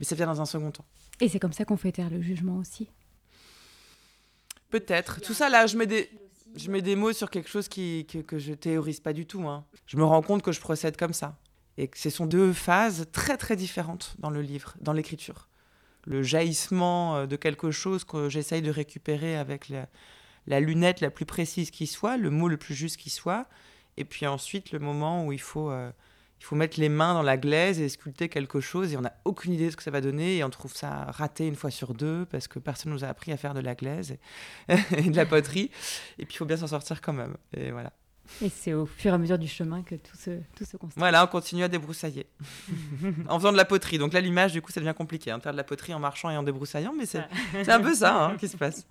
Mais 0.00 0.06
ça 0.06 0.14
vient 0.14 0.26
dans 0.26 0.40
un 0.40 0.46
second 0.46 0.70
temps. 0.70 0.84
Et 1.20 1.28
c'est 1.28 1.38
comme 1.38 1.52
ça 1.52 1.64
qu'on 1.64 1.76
fait 1.76 1.92
taire 1.92 2.10
le 2.10 2.20
jugement 2.20 2.56
aussi. 2.56 2.88
Peut-être. 4.70 5.20
Tout 5.20 5.34
ça, 5.34 5.48
là, 5.48 5.66
je 5.66 5.76
mets 5.76 5.86
des, 5.86 6.10
je 6.56 6.70
mets 6.70 6.82
des 6.82 6.96
mots 6.96 7.12
sur 7.12 7.30
quelque 7.30 7.48
chose 7.48 7.68
qui, 7.68 8.06
que, 8.06 8.18
que 8.18 8.38
je 8.38 8.54
théorise 8.54 9.00
pas 9.00 9.12
du 9.12 9.26
tout. 9.26 9.46
Hein. 9.46 9.64
Je 9.86 9.96
me 9.96 10.04
rends 10.04 10.22
compte 10.22 10.42
que 10.42 10.52
je 10.52 10.60
procède 10.60 10.96
comme 10.96 11.12
ça. 11.12 11.38
Et 11.78 11.88
que 11.88 11.98
ce 11.98 12.10
sont 12.10 12.26
deux 12.26 12.52
phases 12.52 13.06
très, 13.12 13.36
très 13.36 13.56
différentes 13.56 14.14
dans 14.18 14.30
le 14.30 14.42
livre, 14.42 14.74
dans 14.80 14.92
l'écriture. 14.92 15.48
Le 16.04 16.22
jaillissement 16.22 17.16
euh, 17.16 17.26
de 17.26 17.36
quelque 17.36 17.70
chose 17.70 18.04
que 18.04 18.28
j'essaye 18.28 18.62
de 18.62 18.70
récupérer 18.70 19.36
avec 19.36 19.68
la, 19.68 19.88
la 20.46 20.60
lunette 20.60 21.00
la 21.00 21.10
plus 21.10 21.26
précise 21.26 21.70
qui 21.70 21.86
soit, 21.86 22.16
le 22.16 22.30
mot 22.30 22.48
le 22.48 22.56
plus 22.56 22.74
juste 22.74 22.96
qui 22.96 23.10
soit. 23.10 23.46
Et 23.96 24.04
puis 24.04 24.26
ensuite, 24.26 24.72
le 24.72 24.78
moment 24.78 25.26
où 25.26 25.32
il 25.32 25.40
faut... 25.40 25.70
Euh, 25.70 25.90
il 26.42 26.44
faut 26.44 26.56
mettre 26.56 26.80
les 26.80 26.88
mains 26.88 27.14
dans 27.14 27.22
la 27.22 27.36
glaise 27.36 27.80
et 27.80 27.88
sculpter 27.88 28.28
quelque 28.28 28.60
chose 28.60 28.92
et 28.92 28.96
on 28.96 29.02
n'a 29.02 29.14
aucune 29.24 29.52
idée 29.52 29.66
de 29.66 29.70
ce 29.70 29.76
que 29.76 29.82
ça 29.84 29.92
va 29.92 30.00
donner 30.00 30.38
et 30.38 30.42
on 30.42 30.50
trouve 30.50 30.74
ça 30.74 31.04
raté 31.10 31.46
une 31.46 31.54
fois 31.54 31.70
sur 31.70 31.94
deux 31.94 32.26
parce 32.32 32.48
que 32.48 32.58
personne 32.58 32.90
nous 32.90 33.04
a 33.04 33.06
appris 33.06 33.30
à 33.30 33.36
faire 33.36 33.54
de 33.54 33.60
la 33.60 33.76
glaise 33.76 34.16
et, 34.68 35.02
de 35.08 35.14
la 35.14 35.24
poterie 35.24 35.70
et 36.18 36.26
puis 36.26 36.34
il 36.34 36.36
faut 36.36 36.44
bien 36.44 36.56
s'en 36.56 36.66
sortir 36.66 37.00
quand 37.00 37.12
même 37.12 37.36
et 37.56 37.70
voilà. 37.70 37.92
Et 38.40 38.48
c'est 38.48 38.72
au 38.72 38.86
fur 38.86 39.12
et 39.12 39.14
à 39.14 39.18
mesure 39.18 39.38
du 39.38 39.46
chemin 39.46 39.82
que 39.82 39.94
tout 39.94 40.16
se, 40.16 40.40
tout 40.56 40.64
se 40.64 40.76
construit. 40.76 40.98
Voilà, 40.98 41.22
on 41.22 41.28
continue 41.28 41.62
à 41.62 41.68
débroussailler. 41.68 42.26
en 43.28 43.38
faisant 43.38 43.52
de 43.52 43.56
la 43.56 43.64
poterie. 43.64 43.98
Donc 43.98 44.12
là, 44.12 44.20
l'image, 44.20 44.52
du 44.52 44.62
coup, 44.62 44.72
ça 44.72 44.80
devient 44.80 44.94
compliqué. 44.96 45.30
Hein, 45.30 45.40
faire 45.40 45.52
de 45.52 45.56
la 45.56 45.64
poterie 45.64 45.92
en 45.92 45.98
marchant 45.98 46.30
et 46.30 46.36
en 46.36 46.42
débroussaillant, 46.42 46.94
mais 46.96 47.04
c'est 47.04 47.20
un 47.68 47.80
peu 47.80 47.94
ça 47.94 48.24
hein, 48.24 48.36
qui 48.36 48.48
se 48.48 48.56
passe. 48.56 48.86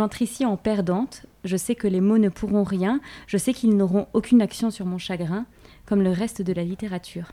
J'entre 0.00 0.22
ici 0.22 0.46
en 0.46 0.56
perdante, 0.56 1.26
je 1.44 1.58
sais 1.58 1.74
que 1.74 1.86
les 1.86 2.00
mots 2.00 2.16
ne 2.16 2.30
pourront 2.30 2.64
rien, 2.64 3.02
je 3.26 3.36
sais 3.36 3.52
qu'ils 3.52 3.76
n'auront 3.76 4.06
aucune 4.14 4.40
action 4.40 4.70
sur 4.70 4.86
mon 4.86 4.96
chagrin, 4.96 5.44
comme 5.84 6.00
le 6.00 6.10
reste 6.10 6.40
de 6.40 6.54
la 6.54 6.64
littérature. 6.64 7.32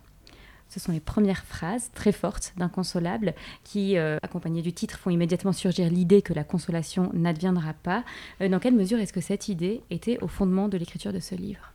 Ce 0.68 0.82
sont 0.82 0.92
les 0.92 1.00
premières 1.00 1.46
phrases 1.46 1.92
très 1.94 2.12
fortes 2.12 2.54
d'inconsolable 2.58 3.36
qui, 3.64 3.98
euh, 3.98 4.18
accompagnées 4.22 4.62
du 4.62 4.74
titre, 4.74 5.00
font 5.00 5.10
immédiatement 5.10 5.54
surgir 5.54 5.90
l'idée 5.90 6.22
que 6.22 6.34
la 6.34 6.44
consolation 6.44 7.10
n'adviendra 7.14 7.74
pas. 7.74 8.04
Euh, 8.42 8.50
dans 8.50 8.60
quelle 8.60 8.76
mesure 8.76 9.00
est-ce 9.00 9.14
que 9.14 9.22
cette 9.22 9.48
idée 9.48 9.82
était 9.90 10.20
au 10.22 10.28
fondement 10.28 10.68
de 10.68 10.78
l'écriture 10.78 11.14
de 11.14 11.22
ce 11.22 11.36
livre? 11.36 11.72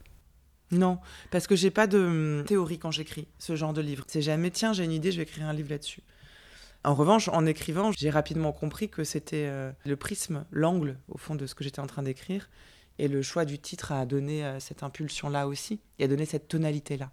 Non, 0.73 0.99
parce 1.31 1.47
que 1.47 1.55
j'ai 1.55 1.71
pas 1.71 1.87
de 1.87 1.99
hum, 1.99 2.45
théorie 2.47 2.79
quand 2.79 2.91
j'écris 2.91 3.29
ce 3.39 3.55
genre 3.57 3.75
de 3.75 3.83
livre. 3.83 4.05
C'est 4.09 4.23
jamais 4.23 4.51
tiens, 4.51 4.73
j'ai 4.73 4.85
une 4.85 4.93
idée, 4.93 5.13
je 5.13 5.19
vais 5.19 5.25
écrire 5.25 5.47
un 5.47 5.53
livre 5.53 5.71
là-dessus. 5.71 6.03
En 6.83 6.95
revanche, 6.95 7.29
en 7.29 7.47
écrivant, 7.47 7.93
j'ai 7.93 8.11
rapidement 8.11 8.53
compris 8.53 8.89
que 8.89 9.05
c'était 9.05 9.47
euh, 9.47 9.71
le 9.85 9.97
prisme, 9.97 10.45
l'angle, 10.51 10.99
au 11.09 11.19
fond, 11.19 11.35
de 11.35 11.47
ce 11.47 11.55
que 11.55 11.63
j'étais 11.63 11.79
en 11.81 11.87
train 11.87 12.03
d'écrire. 12.03 12.49
Et 12.99 13.07
le 13.07 13.23
choix 13.23 13.45
du 13.45 13.59
titre 13.59 13.93
a 13.93 14.07
donné 14.07 14.45
euh, 14.45 14.59
cette 14.61 14.83
impulsion-là 14.83 15.47
aussi, 15.47 15.79
et 15.99 16.05
a 16.05 16.09
donné 16.09 16.25
cette 16.25 16.49
tonalité-là. 16.49 17.11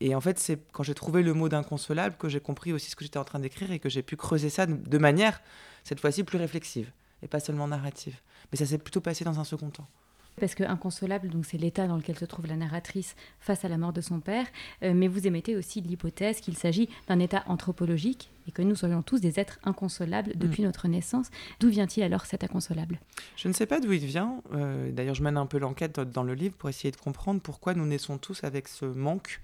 Et 0.00 0.14
en 0.14 0.20
fait, 0.20 0.38
c'est 0.38 0.58
quand 0.72 0.82
j'ai 0.82 0.94
trouvé 0.94 1.22
le 1.22 1.32
mot 1.32 1.48
d'inconsolable 1.48 2.16
que 2.16 2.28
j'ai 2.28 2.40
compris 2.40 2.72
aussi 2.72 2.90
ce 2.90 2.96
que 2.96 3.04
j'étais 3.04 3.18
en 3.18 3.24
train 3.24 3.38
d'écrire 3.38 3.72
et 3.72 3.78
que 3.78 3.88
j'ai 3.88 4.02
pu 4.02 4.16
creuser 4.16 4.50
ça 4.50 4.66
de 4.66 4.98
manière, 4.98 5.40
cette 5.82 6.00
fois-ci, 6.00 6.24
plus 6.24 6.38
réflexive, 6.38 6.90
et 7.22 7.28
pas 7.28 7.40
seulement 7.40 7.68
narrative. 7.68 8.16
Mais 8.50 8.58
ça 8.58 8.66
s'est 8.66 8.78
plutôt 8.78 9.00
passé 9.00 9.24
dans 9.24 9.40
un 9.40 9.44
second 9.44 9.70
temps. 9.70 9.88
Parce 10.40 10.54
que 10.54 10.64
inconsolable, 10.64 11.28
donc 11.28 11.44
c'est 11.44 11.58
l'état 11.58 11.86
dans 11.86 11.96
lequel 11.96 12.18
se 12.18 12.24
trouve 12.24 12.46
la 12.46 12.56
narratrice 12.56 13.14
face 13.38 13.64
à 13.64 13.68
la 13.68 13.76
mort 13.76 13.92
de 13.92 14.00
son 14.00 14.20
père, 14.20 14.46
euh, 14.82 14.92
mais 14.94 15.06
vous 15.08 15.26
émettez 15.26 15.56
aussi 15.56 15.80
l'hypothèse 15.80 16.40
qu'il 16.40 16.56
s'agit 16.56 16.88
d'un 17.06 17.18
état 17.18 17.44
anthropologique 17.46 18.30
et 18.48 18.50
que 18.50 18.62
nous 18.62 18.74
serions 18.74 19.02
tous 19.02 19.20
des 19.20 19.38
êtres 19.38 19.58
inconsolables 19.62 20.32
depuis 20.36 20.62
mm. 20.62 20.66
notre 20.66 20.88
naissance. 20.88 21.28
D'où 21.60 21.68
vient-il 21.68 22.02
alors 22.02 22.24
cet 22.24 22.44
inconsolable? 22.44 22.98
Je 23.36 23.48
ne 23.48 23.52
sais 23.52 23.66
pas 23.66 23.78
d'où 23.78 23.92
il 23.92 24.04
vient. 24.04 24.42
Euh, 24.54 24.90
d'ailleurs, 24.90 25.14
je 25.14 25.22
mène 25.22 25.36
un 25.36 25.46
peu 25.46 25.58
l'enquête 25.58 26.00
dans 26.00 26.22
le 26.22 26.34
livre 26.34 26.56
pour 26.56 26.68
essayer 26.68 26.90
de 26.90 26.96
comprendre 26.96 27.40
pourquoi 27.40 27.74
nous 27.74 27.86
naissons 27.86 28.18
tous 28.18 28.42
avec 28.42 28.68
ce 28.68 28.86
manque 28.86 29.40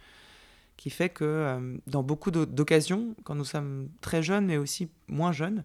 qui 0.78 0.90
fait 0.90 1.10
que 1.10 1.24
euh, 1.24 1.76
dans 1.86 2.02
beaucoup 2.02 2.30
d'occasions, 2.30 3.14
quand 3.24 3.34
nous 3.34 3.44
sommes 3.44 3.88
très 4.00 4.22
jeunes, 4.22 4.46
mais 4.46 4.56
aussi 4.56 4.88
moins 5.06 5.32
jeunes, 5.32 5.64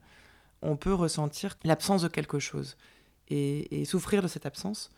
on 0.61 0.75
peut 0.75 0.93
ressentir 0.93 1.57
l'absence 1.63 2.01
de 2.01 2.07
quelque 2.07 2.39
chose 2.39 2.77
et 3.29 3.83
souffrir 3.85 4.21
de 4.21 4.27
cette 4.27 4.45
absence 4.45 4.91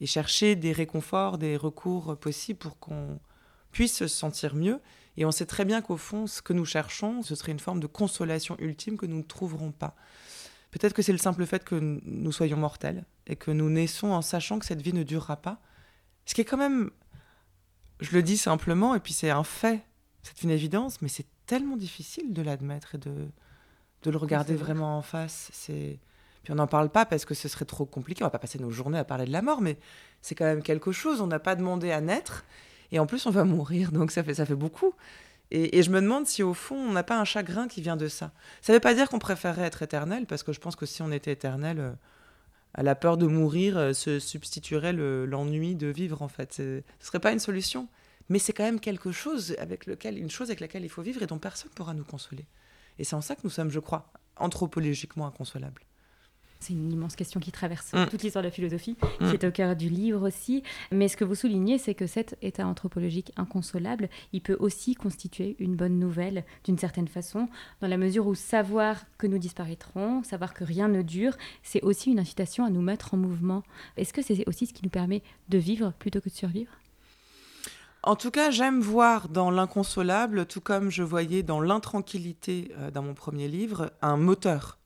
et 0.00 0.06
chercher 0.06 0.56
des 0.56 0.72
réconforts, 0.72 1.38
des 1.38 1.56
recours 1.56 2.16
possibles 2.18 2.58
pour 2.58 2.78
qu'on 2.78 3.20
puisse 3.72 3.96
se 3.96 4.06
sentir 4.06 4.54
mieux. 4.54 4.80
Et 5.16 5.24
on 5.24 5.30
sait 5.30 5.46
très 5.46 5.64
bien 5.64 5.80
qu'au 5.80 5.96
fond, 5.96 6.26
ce 6.26 6.42
que 6.42 6.52
nous 6.52 6.64
cherchons, 6.64 7.22
ce 7.22 7.34
serait 7.34 7.52
une 7.52 7.60
forme 7.60 7.80
de 7.80 7.86
consolation 7.86 8.56
ultime 8.58 8.96
que 8.96 9.06
nous 9.06 9.18
ne 9.18 9.22
trouverons 9.22 9.72
pas. 9.72 9.94
Peut-être 10.70 10.92
que 10.92 11.02
c'est 11.02 11.12
le 11.12 11.18
simple 11.18 11.46
fait 11.46 11.64
que 11.64 11.76
nous 11.76 12.32
soyons 12.32 12.56
mortels 12.56 13.04
et 13.28 13.36
que 13.36 13.52
nous 13.52 13.70
naissons 13.70 14.08
en 14.08 14.22
sachant 14.22 14.58
que 14.58 14.66
cette 14.66 14.82
vie 14.82 14.92
ne 14.92 15.04
durera 15.04 15.36
pas. 15.36 15.60
Ce 16.26 16.34
qui 16.34 16.40
est 16.40 16.44
quand 16.44 16.56
même 16.56 16.90
Je 18.00 18.10
le 18.12 18.22
dis 18.22 18.36
simplement, 18.36 18.94
et 18.96 19.00
puis 19.00 19.12
c'est 19.12 19.30
un 19.30 19.44
fait, 19.44 19.84
c'est 20.22 20.42
une 20.42 20.50
évidence, 20.50 21.00
mais 21.00 21.08
c'est 21.08 21.26
tellement 21.46 21.76
difficile 21.76 22.32
de 22.32 22.42
l'admettre 22.42 22.96
et 22.96 22.98
de, 22.98 23.28
de 24.02 24.10
le 24.10 24.16
regarder 24.16 24.56
vraiment 24.56 24.98
en 24.98 25.02
face. 25.02 25.48
C'est 25.52 26.00
puis 26.44 26.52
on 26.52 26.56
n'en 26.56 26.66
parle 26.66 26.90
pas 26.90 27.06
parce 27.06 27.24
que 27.24 27.34
ce 27.34 27.48
serait 27.48 27.64
trop 27.64 27.86
compliqué. 27.86 28.22
On 28.22 28.26
va 28.26 28.30
pas 28.30 28.38
passer 28.38 28.58
nos 28.58 28.70
journées 28.70 28.98
à 28.98 29.04
parler 29.04 29.24
de 29.24 29.32
la 29.32 29.42
mort, 29.42 29.60
mais 29.60 29.78
c'est 30.20 30.34
quand 30.34 30.44
même 30.44 30.62
quelque 30.62 30.92
chose. 30.92 31.20
On 31.20 31.26
n'a 31.26 31.40
pas 31.40 31.56
demandé 31.56 31.90
à 31.90 32.00
naître 32.00 32.44
et 32.92 32.98
en 32.98 33.06
plus 33.06 33.26
on 33.26 33.30
va 33.30 33.44
mourir, 33.44 33.90
donc 33.90 34.10
ça 34.10 34.22
fait 34.22 34.34
ça 34.34 34.46
fait 34.46 34.54
beaucoup. 34.54 34.94
Et, 35.50 35.82
je 35.82 35.90
me 35.90 36.00
demande 36.00 36.26
si 36.26 36.42
au 36.42 36.54
fond 36.54 36.76
on 36.76 36.92
n'a 36.92 37.02
pas 37.02 37.18
un 37.18 37.24
chagrin 37.24 37.68
qui 37.68 37.80
vient 37.80 37.96
de 37.96 38.08
ça. 38.08 38.32
Ça 38.60 38.72
ne 38.72 38.76
veut 38.76 38.80
pas 38.80 38.94
dire 38.94 39.08
qu'on 39.08 39.18
préférerait 39.18 39.66
être 39.66 39.82
éternel, 39.82 40.26
parce 40.26 40.42
que 40.42 40.52
je 40.52 40.60
pense 40.60 40.76
que 40.76 40.86
si 40.86 41.02
on 41.02 41.12
était 41.12 41.32
éternel, 41.32 41.80
euh, 41.80 41.92
à 42.74 42.82
la 42.82 42.94
peur 42.94 43.16
de 43.16 43.26
mourir 43.26 43.76
euh, 43.78 43.92
se 43.92 44.18
substituerait 44.18 44.92
l'ennui 44.92 45.76
de 45.76 45.86
vivre 45.86 46.22
en 46.22 46.28
fait. 46.28 46.54
Ce 46.54 46.82
serait 47.00 47.20
pas 47.20 47.32
une 47.32 47.38
solution, 47.38 47.88
mais 48.28 48.38
c'est 48.38 48.52
quand 48.52 48.64
même 48.64 48.80
quelque 48.80 49.12
chose 49.12 49.54
avec 49.58 49.86
lequel, 49.86 50.18
une 50.18 50.30
chose 50.30 50.48
avec 50.48 50.60
laquelle 50.60 50.84
il 50.84 50.88
faut 50.88 51.02
vivre 51.02 51.22
et 51.22 51.26
dont 51.26 51.38
personne 51.38 51.70
ne 51.70 51.74
pourra 51.74 51.94
nous 51.94 52.04
consoler. 52.04 52.46
Et 52.98 53.04
c'est 53.04 53.16
en 53.16 53.20
ça 53.20 53.34
que 53.34 53.42
nous 53.44 53.50
sommes, 53.50 53.70
je 53.70 53.80
crois, 53.80 54.12
anthropologiquement 54.36 55.26
inconsolables. 55.26 55.82
C'est 56.64 56.72
une 56.72 56.90
immense 56.90 57.14
question 57.14 57.40
qui 57.40 57.52
traverse 57.52 57.92
mm. 57.92 58.06
toute 58.06 58.22
l'histoire 58.22 58.42
de 58.42 58.48
la 58.48 58.52
philosophie, 58.52 58.96
mm. 59.20 59.28
qui 59.28 59.34
est 59.34 59.44
au 59.44 59.50
cœur 59.50 59.76
du 59.76 59.90
livre 59.90 60.26
aussi. 60.26 60.62
Mais 60.90 61.08
ce 61.08 61.16
que 61.18 61.24
vous 61.24 61.34
soulignez, 61.34 61.76
c'est 61.76 61.94
que 61.94 62.06
cet 62.06 62.38
état 62.40 62.66
anthropologique 62.66 63.32
inconsolable, 63.36 64.08
il 64.32 64.40
peut 64.40 64.56
aussi 64.58 64.94
constituer 64.94 65.56
une 65.58 65.76
bonne 65.76 65.98
nouvelle 65.98 66.42
d'une 66.64 66.78
certaine 66.78 67.06
façon, 67.06 67.48
dans 67.82 67.88
la 67.88 67.98
mesure 67.98 68.26
où 68.26 68.34
savoir 68.34 68.96
que 69.18 69.26
nous 69.26 69.36
disparaîtrons, 69.36 70.22
savoir 70.22 70.54
que 70.54 70.64
rien 70.64 70.88
ne 70.88 71.02
dure, 71.02 71.36
c'est 71.62 71.82
aussi 71.82 72.12
une 72.12 72.18
incitation 72.18 72.64
à 72.64 72.70
nous 72.70 72.80
mettre 72.80 73.12
en 73.12 73.18
mouvement. 73.18 73.62
Est-ce 73.98 74.14
que 74.14 74.22
c'est 74.22 74.48
aussi 74.48 74.64
ce 74.64 74.72
qui 74.72 74.84
nous 74.84 74.90
permet 74.90 75.22
de 75.50 75.58
vivre 75.58 75.92
plutôt 75.98 76.22
que 76.22 76.30
de 76.30 76.34
survivre? 76.34 76.72
En 78.02 78.16
tout 78.16 78.30
cas, 78.30 78.50
j'aime 78.50 78.80
voir 78.80 79.28
dans 79.28 79.50
l'inconsolable, 79.50 80.46
tout 80.46 80.62
comme 80.62 80.90
je 80.90 81.02
voyais 81.02 81.42
dans 81.42 81.60
l'intranquillité 81.60 82.72
euh, 82.78 82.90
dans 82.90 83.02
mon 83.02 83.14
premier 83.14 83.48
livre, 83.48 83.92
un 84.00 84.16
moteur. 84.16 84.78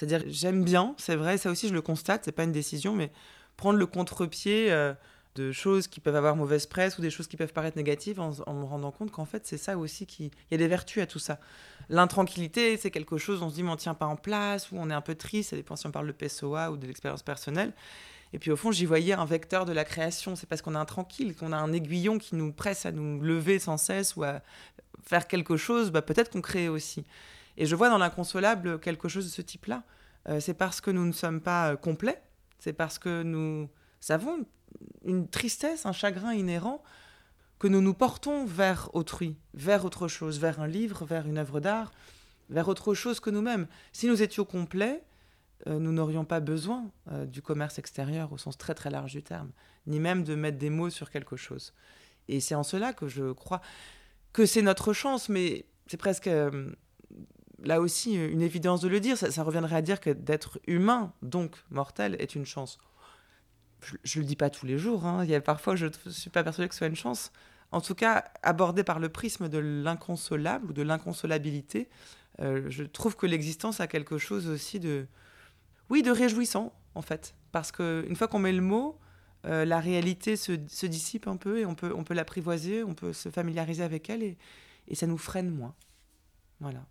C'est-à-dire, 0.00 0.22
j'aime 0.28 0.64
bien, 0.64 0.94
c'est 0.96 1.14
vrai, 1.14 1.36
ça 1.36 1.50
aussi 1.50 1.68
je 1.68 1.74
le 1.74 1.82
constate, 1.82 2.24
c'est 2.24 2.32
pas 2.32 2.44
une 2.44 2.52
décision, 2.52 2.94
mais 2.94 3.12
prendre 3.58 3.78
le 3.78 3.84
contre-pied 3.84 4.72
euh, 4.72 4.94
de 5.34 5.52
choses 5.52 5.88
qui 5.88 6.00
peuvent 6.00 6.16
avoir 6.16 6.36
mauvaise 6.36 6.64
presse 6.64 6.96
ou 6.96 7.02
des 7.02 7.10
choses 7.10 7.26
qui 7.26 7.36
peuvent 7.36 7.52
paraître 7.52 7.76
négatives 7.76 8.18
en, 8.18 8.30
me 8.30 8.64
rendant 8.64 8.92
compte 8.92 9.10
qu'en 9.10 9.26
fait, 9.26 9.46
c'est 9.46 9.58
ça 9.58 9.76
aussi 9.76 10.06
qui. 10.06 10.30
Il 10.50 10.52
y 10.52 10.54
a 10.54 10.56
des 10.56 10.68
vertus 10.68 11.02
à 11.02 11.06
tout 11.06 11.18
ça. 11.18 11.38
L'intranquillité, 11.90 12.78
c'est 12.78 12.90
quelque 12.90 13.18
chose, 13.18 13.42
on 13.42 13.50
se 13.50 13.56
dit, 13.56 13.62
mais 13.62 13.68
on 13.68 13.76
tient 13.76 13.92
pas 13.92 14.06
en 14.06 14.16
place, 14.16 14.72
ou 14.72 14.76
on 14.78 14.88
est 14.88 14.94
un 14.94 15.02
peu 15.02 15.14
triste, 15.14 15.50
ça 15.50 15.56
dépend 15.56 15.76
si 15.76 15.86
on 15.86 15.90
parle 15.90 16.06
de 16.06 16.12
PSOA 16.12 16.70
ou 16.70 16.78
de 16.78 16.86
l'expérience 16.86 17.22
personnelle. 17.22 17.74
Et 18.32 18.38
puis 18.38 18.50
au 18.50 18.56
fond, 18.56 18.72
j'y 18.72 18.86
voyais 18.86 19.12
un 19.12 19.26
vecteur 19.26 19.66
de 19.66 19.72
la 19.72 19.84
création. 19.84 20.34
C'est 20.34 20.46
parce 20.48 20.62
qu'on 20.62 20.76
est 20.76 20.78
intranquille, 20.78 21.34
qu'on 21.34 21.52
a 21.52 21.58
un 21.58 21.74
aiguillon 21.74 22.16
qui 22.16 22.36
nous 22.36 22.52
presse 22.54 22.86
à 22.86 22.92
nous 22.92 23.20
lever 23.20 23.58
sans 23.58 23.76
cesse 23.76 24.16
ou 24.16 24.22
à 24.22 24.40
faire 25.02 25.28
quelque 25.28 25.58
chose, 25.58 25.90
bah, 25.90 26.00
peut-être 26.00 26.30
qu'on 26.30 26.40
crée 26.40 26.70
aussi. 26.70 27.04
Et 27.60 27.66
je 27.66 27.76
vois 27.76 27.90
dans 27.90 27.98
l'inconsolable 27.98 28.80
quelque 28.80 29.06
chose 29.06 29.26
de 29.26 29.30
ce 29.30 29.42
type-là. 29.42 29.84
Euh, 30.28 30.40
c'est 30.40 30.54
parce 30.54 30.80
que 30.80 30.90
nous 30.90 31.04
ne 31.04 31.12
sommes 31.12 31.42
pas 31.42 31.72
euh, 31.72 31.76
complets, 31.76 32.22
c'est 32.58 32.72
parce 32.72 32.98
que 32.98 33.22
nous 33.22 33.68
avons 34.08 34.46
une 35.04 35.28
tristesse, 35.28 35.84
un 35.84 35.92
chagrin 35.92 36.32
inhérent, 36.32 36.82
que 37.58 37.68
nous 37.68 37.82
nous 37.82 37.92
portons 37.92 38.46
vers 38.46 38.88
autrui, 38.94 39.36
vers 39.52 39.84
autre 39.84 40.08
chose, 40.08 40.40
vers 40.40 40.60
un 40.60 40.66
livre, 40.66 41.04
vers 41.04 41.26
une 41.26 41.36
œuvre 41.36 41.60
d'art, 41.60 41.92
vers 42.48 42.66
autre 42.68 42.94
chose 42.94 43.20
que 43.20 43.28
nous-mêmes. 43.28 43.66
Si 43.92 44.06
nous 44.06 44.22
étions 44.22 44.46
complets, 44.46 45.04
euh, 45.66 45.78
nous 45.78 45.92
n'aurions 45.92 46.24
pas 46.24 46.40
besoin 46.40 46.90
du 47.26 47.42
commerce 47.42 47.78
extérieur 47.78 48.32
au 48.32 48.38
sens 48.38 48.56
très 48.56 48.74
très 48.74 48.88
large 48.88 49.12
du 49.12 49.22
terme, 49.22 49.50
ni 49.86 50.00
même 50.00 50.24
de 50.24 50.34
mettre 50.34 50.56
des 50.56 50.70
mots 50.70 50.88
sur 50.88 51.10
quelque 51.10 51.36
chose. 51.36 51.74
Et 52.26 52.40
c'est 52.40 52.54
en 52.54 52.62
cela 52.62 52.94
que 52.94 53.06
je 53.06 53.32
crois 53.32 53.60
que 54.32 54.46
c'est 54.46 54.62
notre 54.62 54.94
chance, 54.94 55.28
mais 55.28 55.66
c'est 55.88 55.98
presque 55.98 56.30
là 57.62 57.80
aussi 57.80 58.14
une 58.14 58.42
évidence 58.42 58.80
de 58.80 58.88
le 58.88 59.00
dire. 59.00 59.16
Ça, 59.16 59.42
reviendrait 59.42 59.76
à 59.76 59.82
dire 59.82 60.00
que 60.00 60.10
d'être 60.10 60.60
humain, 60.66 61.12
donc 61.22 61.56
mortel, 61.70 62.16
est 62.18 62.34
une 62.34 62.46
chance. 62.46 62.78
Je 64.04 64.18
ne 64.18 64.22
le 64.22 64.28
dis 64.28 64.36
pas 64.36 64.50
tous 64.50 64.66
les 64.66 64.76
jours, 64.76 65.06
hein. 65.06 65.24
il 65.24 65.30
y 65.30 65.34
a 65.34 65.40
parfois 65.40 65.74
je 65.74 65.86
ne 65.86 66.10
suis 66.10 66.28
pas 66.28 66.44
persuadé 66.44 66.68
que 66.68 66.74
ce 66.74 66.78
soit 66.78 66.86
une 66.86 66.96
chance. 66.96 67.32
En 67.72 67.80
tout 67.80 67.94
cas, 67.94 68.24
abordé 68.42 68.84
par 68.84 68.98
le 68.98 69.08
prisme 69.08 69.48
de 69.48 69.58
l'inconsolable 69.58 70.70
ou 70.70 70.72
de 70.72 70.82
l'inconsolabilité, 70.82 71.88
je 72.38 72.82
trouve 72.84 73.16
que 73.16 73.26
l'existence 73.26 73.80
a 73.80 73.86
quelque 73.86 74.18
chose 74.18 74.48
aussi 74.48 74.80
de, 74.80 75.06
oui, 75.90 76.02
de 76.02 76.10
réjouissant, 76.10 76.72
en 76.94 77.02
fait. 77.02 77.34
Parce 77.52 77.72
qu'une 77.72 78.16
fois 78.16 78.28
qu'on 78.28 78.38
met 78.38 78.52
le 78.52 78.62
mot, 78.62 78.98
euh, 79.46 79.64
la 79.64 79.80
réalité 79.80 80.36
se, 80.36 80.52
dissipe 80.52 81.26
un 81.26 81.36
peu 81.36 81.58
et 81.58 81.66
on 81.66 81.74
peut, 81.74 81.92
on 81.94 82.04
peut 82.04 82.14
l'apprivoiser, 82.14 82.84
on 82.84 82.94
peut 82.94 83.12
se 83.12 83.28
familiariser 83.28 83.82
avec 83.82 84.08
elle 84.08 84.22
et, 84.22 84.38
et 84.88 84.94
ça 84.94 85.06
nous 85.06 85.18
freine 85.18 85.50
moins. 85.50 85.74
Voilà. 86.60 86.86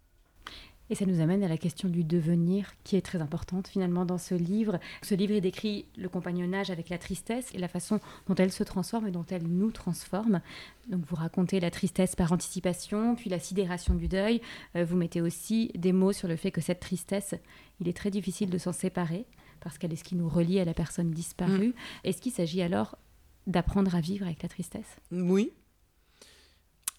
Et 0.89 0.95
ça 0.95 1.05
nous 1.05 1.21
amène 1.21 1.43
à 1.43 1.47
la 1.47 1.57
question 1.57 1.87
du 1.87 2.03
devenir, 2.03 2.73
qui 2.83 2.95
est 2.95 3.01
très 3.01 3.21
importante 3.21 3.67
finalement 3.67 4.05
dans 4.05 4.17
ce 4.17 4.33
livre. 4.33 4.79
Ce 5.03 5.13
livre, 5.13 5.33
il 5.33 5.41
décrit 5.41 5.85
le 5.97 6.09
compagnonnage 6.09 6.71
avec 6.71 6.89
la 6.89 6.97
tristesse 6.97 7.49
et 7.53 7.59
la 7.59 7.67
façon 7.67 7.99
dont 8.27 8.35
elle 8.35 8.51
se 8.51 8.63
transforme 8.63 9.07
et 9.07 9.11
dont 9.11 9.25
elle 9.29 9.43
nous 9.43 9.71
transforme. 9.71 10.41
Donc 10.87 11.05
vous 11.05 11.15
racontez 11.15 11.59
la 11.59 11.69
tristesse 11.69 12.15
par 12.15 12.31
anticipation, 12.31 13.15
puis 13.15 13.29
la 13.29 13.39
sidération 13.39 13.93
du 13.93 14.07
deuil. 14.07 14.41
Euh, 14.75 14.83
vous 14.83 14.97
mettez 14.97 15.21
aussi 15.21 15.71
des 15.75 15.93
mots 15.93 16.13
sur 16.13 16.27
le 16.27 16.35
fait 16.35 16.51
que 16.51 16.61
cette 16.61 16.79
tristesse, 16.79 17.35
il 17.79 17.87
est 17.87 17.95
très 17.95 18.09
difficile 18.09 18.49
de 18.49 18.57
s'en 18.57 18.73
séparer, 18.73 19.25
parce 19.59 19.77
qu'elle 19.77 19.93
est 19.93 19.97
ce 19.97 20.03
qui 20.03 20.15
nous 20.15 20.29
relie 20.29 20.59
à 20.59 20.65
la 20.65 20.73
personne 20.73 21.11
disparue. 21.11 21.69
Mm. 21.69 21.73
Est-ce 22.05 22.21
qu'il 22.21 22.31
s'agit 22.31 22.61
alors 22.61 22.97
d'apprendre 23.45 23.95
à 23.95 24.01
vivre 24.01 24.25
avec 24.25 24.41
la 24.41 24.49
tristesse? 24.49 24.97
Oui, 25.11 25.51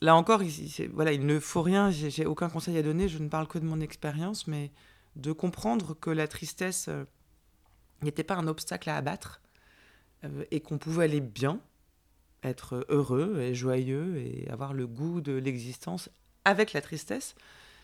là 0.00 0.16
encore, 0.16 0.42
il, 0.42 0.90
voilà, 0.92 1.12
il 1.12 1.26
ne 1.26 1.38
faut 1.38 1.62
rien, 1.62 1.90
j'ai 1.90 2.26
aucun 2.26 2.48
conseil 2.48 2.76
à 2.78 2.82
donner, 2.82 3.08
je 3.08 3.18
ne 3.18 3.28
parle 3.28 3.46
que 3.46 3.58
de 3.58 3.64
mon 3.64 3.80
expérience, 3.80 4.46
mais 4.46 4.70
de 5.16 5.32
comprendre 5.32 5.94
que 5.94 6.10
la 6.10 6.28
tristesse 6.28 6.86
euh, 6.88 7.04
n'était 8.02 8.24
pas 8.24 8.36
un 8.36 8.46
obstacle 8.46 8.88
à 8.90 8.96
abattre 8.96 9.40
euh, 10.24 10.44
et 10.50 10.60
qu'on 10.60 10.78
pouvait 10.78 11.04
aller 11.04 11.20
bien, 11.20 11.60
être 12.42 12.86
heureux 12.88 13.40
et 13.40 13.54
joyeux 13.54 14.16
et 14.18 14.48
avoir 14.50 14.72
le 14.72 14.86
goût 14.86 15.20
de 15.20 15.32
l'existence 15.32 16.08
avec 16.44 16.72
la 16.72 16.80
tristesse. 16.80 17.34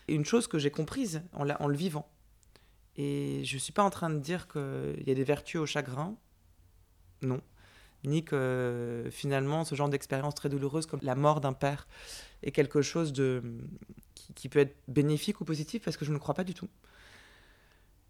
Et 0.07 0.15
une 0.15 0.25
chose 0.25 0.47
que 0.47 0.57
j'ai 0.57 0.71
comprise 0.71 1.21
en, 1.33 1.47
en, 1.49 1.67
le 1.67 1.75
vivant. 1.75 2.09
Et 2.95 3.43
je 3.43 3.55
ne 3.55 3.59
suis 3.59 3.73
pas 3.73 3.83
en 3.83 3.89
train 3.89 4.09
de 4.09 4.19
dire 4.19 4.47
qu'il 4.47 5.03
y 5.05 5.11
a 5.11 5.13
des 5.13 5.23
vertus 5.23 5.59
au 5.59 5.65
chagrin. 5.65 6.15
Non 7.21 7.41
ni 8.03 8.23
que 8.23 9.05
finalement 9.11 9.65
ce 9.65 9.75
genre 9.75 9.89
d'expérience 9.89 10.35
très 10.35 10.49
douloureuse 10.49 10.85
comme 10.85 10.99
la 11.03 11.15
mort 11.15 11.41
d'un 11.41 11.53
père 11.53 11.87
est 12.43 12.51
quelque 12.51 12.81
chose 12.81 13.13
de, 13.13 13.41
qui, 14.35 14.49
peut 14.49 14.59
être 14.59 14.75
bénéfique 14.87 15.41
ou 15.41 15.45
positif 15.45 15.83
parce 15.83 15.97
que 15.97 16.05
je 16.05 16.11
ne 16.11 16.17
crois 16.17 16.35
pas 16.35 16.43
du 16.43 16.53
tout. 16.53 16.69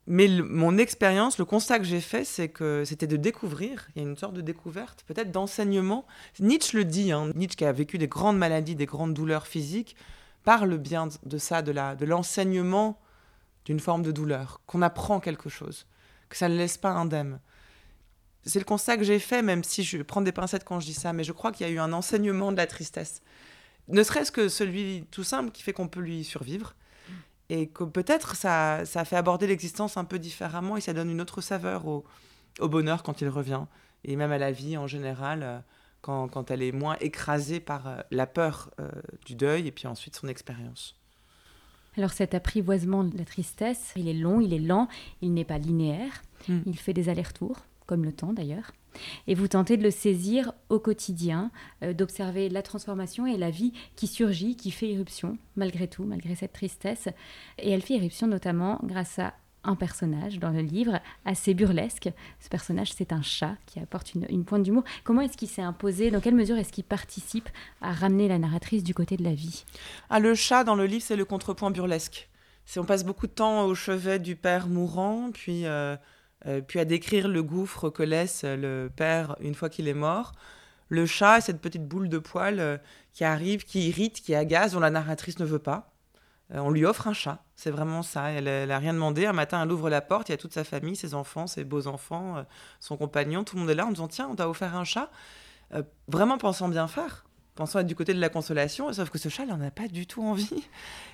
Mais 0.10 0.28
mon 0.28 0.78
expérience, 0.78 1.38
le 1.38 1.44
constat 1.44 1.80
que 1.80 1.86
j'ai 1.86 2.00
fait, 2.00 2.24
c'est 2.24 2.48
que 2.48 2.86
c'était 2.86 3.08
de 3.08 3.18
découvrir, 3.18 3.90
il 3.96 4.02
y 4.02 4.06
a 4.06 4.08
une 4.08 4.16
sorte 4.16 4.34
de 4.34 4.42
découverte, 4.42 5.04
peut-être 5.06 5.32
d'enseignement. 5.32 6.06
Nietzsche 6.40 6.78
le 6.78 6.86
dit, 6.86 7.12
hein, 7.12 7.32
Nietzsche 7.36 7.58
qui 7.58 7.66
a 7.66 7.74
vécu 7.74 7.98
des 7.98 8.08
grandes 8.08 8.38
maladies, 8.38 8.76
des 8.76 8.86
grandes 8.86 9.14
douleurs 9.14 9.48
physiques, 9.48 9.98
parle 10.46 10.78
bien 10.78 11.10
de 11.26 11.38
ça, 11.38 11.62
de 11.62 12.06
l'enseignement 12.06 12.92
de 12.92 12.96
d'une 13.68 13.82
forme 13.82 14.02
de 14.02 14.14
douleur, 14.14 14.62
qu'on 14.66 14.82
apprend 14.82 15.20
quelque 15.20 15.50
chose, 15.50 15.88
que 16.30 16.38
ça 16.38 16.48
ne 16.48 16.56
laisse 16.56 16.78
pas 16.78 16.92
indemne 16.92 17.42
c'est 18.48 18.60
le 18.60 18.66
constat 18.66 18.98
que 18.98 19.04
j'ai 19.04 19.20
fait, 19.20 19.42
même 19.42 19.64
si 19.64 19.84
je 19.84 20.02
prends 20.02 20.22
des 20.22 20.32
pincettes 20.32 20.64
quand 20.64 20.80
je 20.80 20.86
dis 20.86 20.94
ça, 20.94 21.14
mais 21.14 21.24
je 21.24 21.34
crois 21.34 21.52
qu'il 21.52 21.68
y 21.68 21.70
a 21.70 21.74
eu 21.74 21.80
un 21.80 21.94
enseignement 21.94 22.52
de 22.52 22.58
la 22.58 22.66
tristesse. 22.66 23.22
Ne 23.90 24.04
serait-ce 24.04 24.32
que 24.32 24.50
celui 24.50 25.06
tout 25.12 25.24
simple 25.24 25.52
qui 25.52 25.64
fait 25.64 25.74
qu'on 25.74 25.88
peut 25.88 26.00
lui 26.00 26.24
survivre. 26.24 26.76
Et 27.50 27.68
que 27.68 27.86
peut-être 27.86 28.36
ça, 28.36 28.84
ça 28.86 29.06
fait 29.06 29.16
aborder 29.16 29.48
l'existence 29.48 29.96
un 29.96 30.04
peu 30.04 30.20
différemment 30.20 30.76
et 30.76 30.82
ça 30.82 30.94
donne 30.94 31.10
une 31.10 31.22
autre 31.22 31.40
saveur 31.40 31.86
au, 31.88 32.04
bonheur 32.60 33.04
quand 33.04 33.22
il 33.22 33.30
revient. 33.30 33.64
Et 34.04 34.18
même 34.18 34.34
à 34.34 34.38
la 34.38 34.52
vie 34.52 34.76
en 34.76 34.88
général, 34.88 35.44
euh, 35.44 35.60
quand, 36.02 36.28
quand 36.28 36.52
elle 36.52 36.62
est 36.62 36.74
moins 36.74 36.98
écrasée 37.00 37.62
par 37.62 37.88
euh, 37.88 38.02
la 38.12 38.28
peur 38.28 38.72
euh, 38.82 38.90
du 39.26 39.36
deuil 39.36 39.68
et 39.68 39.72
puis 39.72 39.88
ensuite 39.88 40.18
son 40.18 40.28
expérience. 40.28 41.00
Alors 41.96 42.12
cet 42.12 42.34
apprivoisement 42.34 43.06
de 43.06 43.18
la 43.18 43.24
tristesse, 43.24 43.94
il 43.96 44.10
est 44.10 44.14
long, 44.14 44.42
il 44.42 44.54
est 44.54 44.60
lent, 44.60 44.90
il 45.22 45.34
n'est 45.34 45.46
pas 45.46 45.58
linéaire, 45.58 46.22
hmm. 46.50 46.60
il 46.66 46.78
fait 46.78 46.94
des 46.94 47.08
allers-retours 47.08 47.66
comme 47.88 48.06
le 48.06 48.14
temps 48.14 48.34
d'ailleurs, 48.34 48.74
et 49.28 49.36
vous 49.36 49.48
tentez 49.48 49.78
de 49.78 49.84
le 49.84 49.92
saisir 49.92 50.54
au 50.70 50.80
quotidien, 50.80 51.52
euh, 51.84 51.94
d'observer 51.94 52.50
la 52.50 52.62
transformation 52.62 53.26
et 53.26 53.38
la 53.38 53.50
vie 53.50 53.74
qui 53.96 54.08
surgit, 54.08 54.56
qui 54.56 54.72
fait 54.72 54.90
irruption, 54.90 55.38
malgré 55.56 55.88
tout, 55.88 56.04
malgré 56.04 56.36
cette 56.36 56.54
tristesse. 56.54 57.08
Et 57.58 57.72
elle 57.72 57.82
fait 57.82 57.96
irruption 57.96 58.28
notamment 58.28 58.80
grâce 58.84 59.20
à 59.20 59.34
un 59.64 59.76
personnage 59.76 60.40
dans 60.40 60.52
le 60.52 60.62
livre 60.62 61.00
assez 61.26 61.54
burlesque. 61.54 62.10
Ce 62.40 62.48
personnage, 62.48 62.94
c'est 62.94 63.12
un 63.12 63.22
chat 63.22 63.56
qui 63.66 63.80
apporte 63.80 64.14
une, 64.14 64.46
pointe 64.46 64.64
d'humour. 64.64 64.84
Comment 65.04 65.22
est-ce 65.22 65.36
qu'il 65.36 65.50
s'est 65.50 65.62
imposé? 65.62 66.10
Dans 66.10 66.22
quelle 66.22 66.36
mesure 66.36 66.58
est-ce 66.58 66.72
qu'il 66.72 66.86
participe 66.86 67.50
à 67.82 67.92
ramener 67.92 68.30
la 68.30 68.40
narratrice 68.40 68.84
du 68.84 68.94
côté 68.94 69.18
de 69.18 69.24
la 69.24 69.34
vie? 69.34 69.66
Ah, 70.10 70.20
Le 70.20 70.36
chat, 70.36 70.64
dans 70.64 70.76
le 70.76 70.86
livre, 70.86 71.04
c'est 71.04 71.18
le 71.18 71.26
contrepoint 71.26 71.72
burlesque. 71.72 72.30
On 72.78 72.86
passe 72.86 73.04
beaucoup 73.04 73.28
de 73.28 73.32
temps 73.32 73.66
au 73.66 73.76
chevet 73.76 74.20
du 74.20 74.36
père 74.36 74.68
mourant, 74.68 75.32
puis... 75.34 75.66
Euh, 75.66 75.98
euh, 76.46 76.62
puis 76.62 76.80
à 76.80 76.86
décrire 76.86 77.28
le 77.28 77.44
gouffre 77.44 77.90
que 77.90 78.04
laisse 78.04 78.44
le 78.44 78.90
père 78.96 79.36
une 79.40 79.56
fois 79.56 79.70
qu'il 79.70 79.88
est 79.88 79.94
mort. 79.94 80.34
Le 80.90 81.06
chat, 81.06 81.42
cette 81.42 81.60
petite 81.60 81.88
boule 81.88 82.10
de 82.10 82.20
poils 82.20 82.60
euh, 82.60 82.78
qui 83.12 83.24
arrive, 83.24 83.66
qui 83.66 83.90
irrite, 83.90 84.22
qui 84.22 84.36
agace, 84.36 84.74
dont 84.74 84.80
la 84.80 84.90
narratrice 84.90 85.40
ne 85.40 85.46
veut 85.46 85.60
pas. 85.60 85.92
Euh, 86.54 86.60
on 86.60 86.70
lui 86.70 86.86
offre 86.86 87.08
un 87.08 87.14
chat, 87.14 87.44
c'est 87.56 87.72
vraiment 87.72 88.04
ça. 88.04 88.30
Elle 88.30 88.68
n'a 88.68 88.78
rien 88.78 88.94
demandé. 88.94 89.26
Un 89.26 89.34
matin, 89.34 89.62
elle 89.64 89.72
ouvre 89.72 89.90
la 89.90 90.02
porte, 90.02 90.30
il 90.30 90.34
y 90.34 90.36
a 90.36 90.38
toute 90.38 90.54
sa 90.54 90.64
famille, 90.64 90.96
ses 90.96 91.14
enfants, 91.14 91.48
ses 91.48 91.64
beaux-enfants, 91.64 92.46
son 92.80 92.96
compagnon, 92.96 93.44
tout 93.44 93.56
le 93.56 93.62
monde 93.62 93.70
est 93.70 93.76
là 93.76 93.86
en 93.86 93.92
disant 93.92 94.08
Tiens, 94.08 94.30
on 94.32 94.36
t'a 94.36 94.48
offert 94.48 94.76
un 94.76 94.86
chat. 94.86 95.10
vraiment 96.08 96.38
pensant 96.38 96.70
bien 96.70 96.88
faire 96.88 97.28
pensant 97.58 97.80
être 97.80 97.88
du 97.88 97.96
côté 97.96 98.14
de 98.14 98.22
la 98.22 98.30
consolation, 98.30 98.94
sauf 98.94 99.10
que 99.10 99.18
ce 99.18 99.28
chat, 99.28 99.44
il 99.44 99.50
n'en 99.50 99.60
a 99.60 99.72
pas 99.72 99.90
du 99.90 100.08
tout 100.08 100.24
envie. 100.24 100.64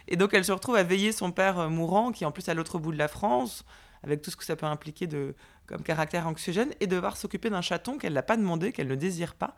Et 0.08 0.15
donc, 0.15 0.36
elle 0.36 0.46
se 0.46 0.51
retrouve 0.51 0.75
à 0.75 0.84
veiller 0.84 1.12
son 1.12 1.32
père 1.32 1.58
euh, 1.58 1.70
mourant, 1.70 2.12
qui 2.12 2.24
est 2.24 2.27
en 2.27 2.32
plus 2.32 2.48
à 2.50 2.53
l'autre 2.53 2.77
bout 2.77 2.92
de 2.92 2.98
la 2.98 3.08
France, 3.08 3.63
avec 4.03 4.22
tout 4.22 4.31
ce 4.31 4.36
que 4.36 4.43
ça 4.43 4.55
peut 4.55 4.65
impliquer 4.65 5.07
de, 5.07 5.36
comme 5.67 5.81
caractère 5.81 6.27
anxiogène, 6.27 6.74
et 6.79 6.88
devoir 6.88 7.17
s'occuper 7.17 7.50
d'un 7.50 7.62
chaton 7.62 7.98
qu'elle 7.98 8.13
n'a 8.13 8.24
pas 8.24 8.38
demandé, 8.38 8.72
qu'elle 8.72 8.88
ne 8.88 8.95
désire 8.95 9.33
pas. 9.36 9.55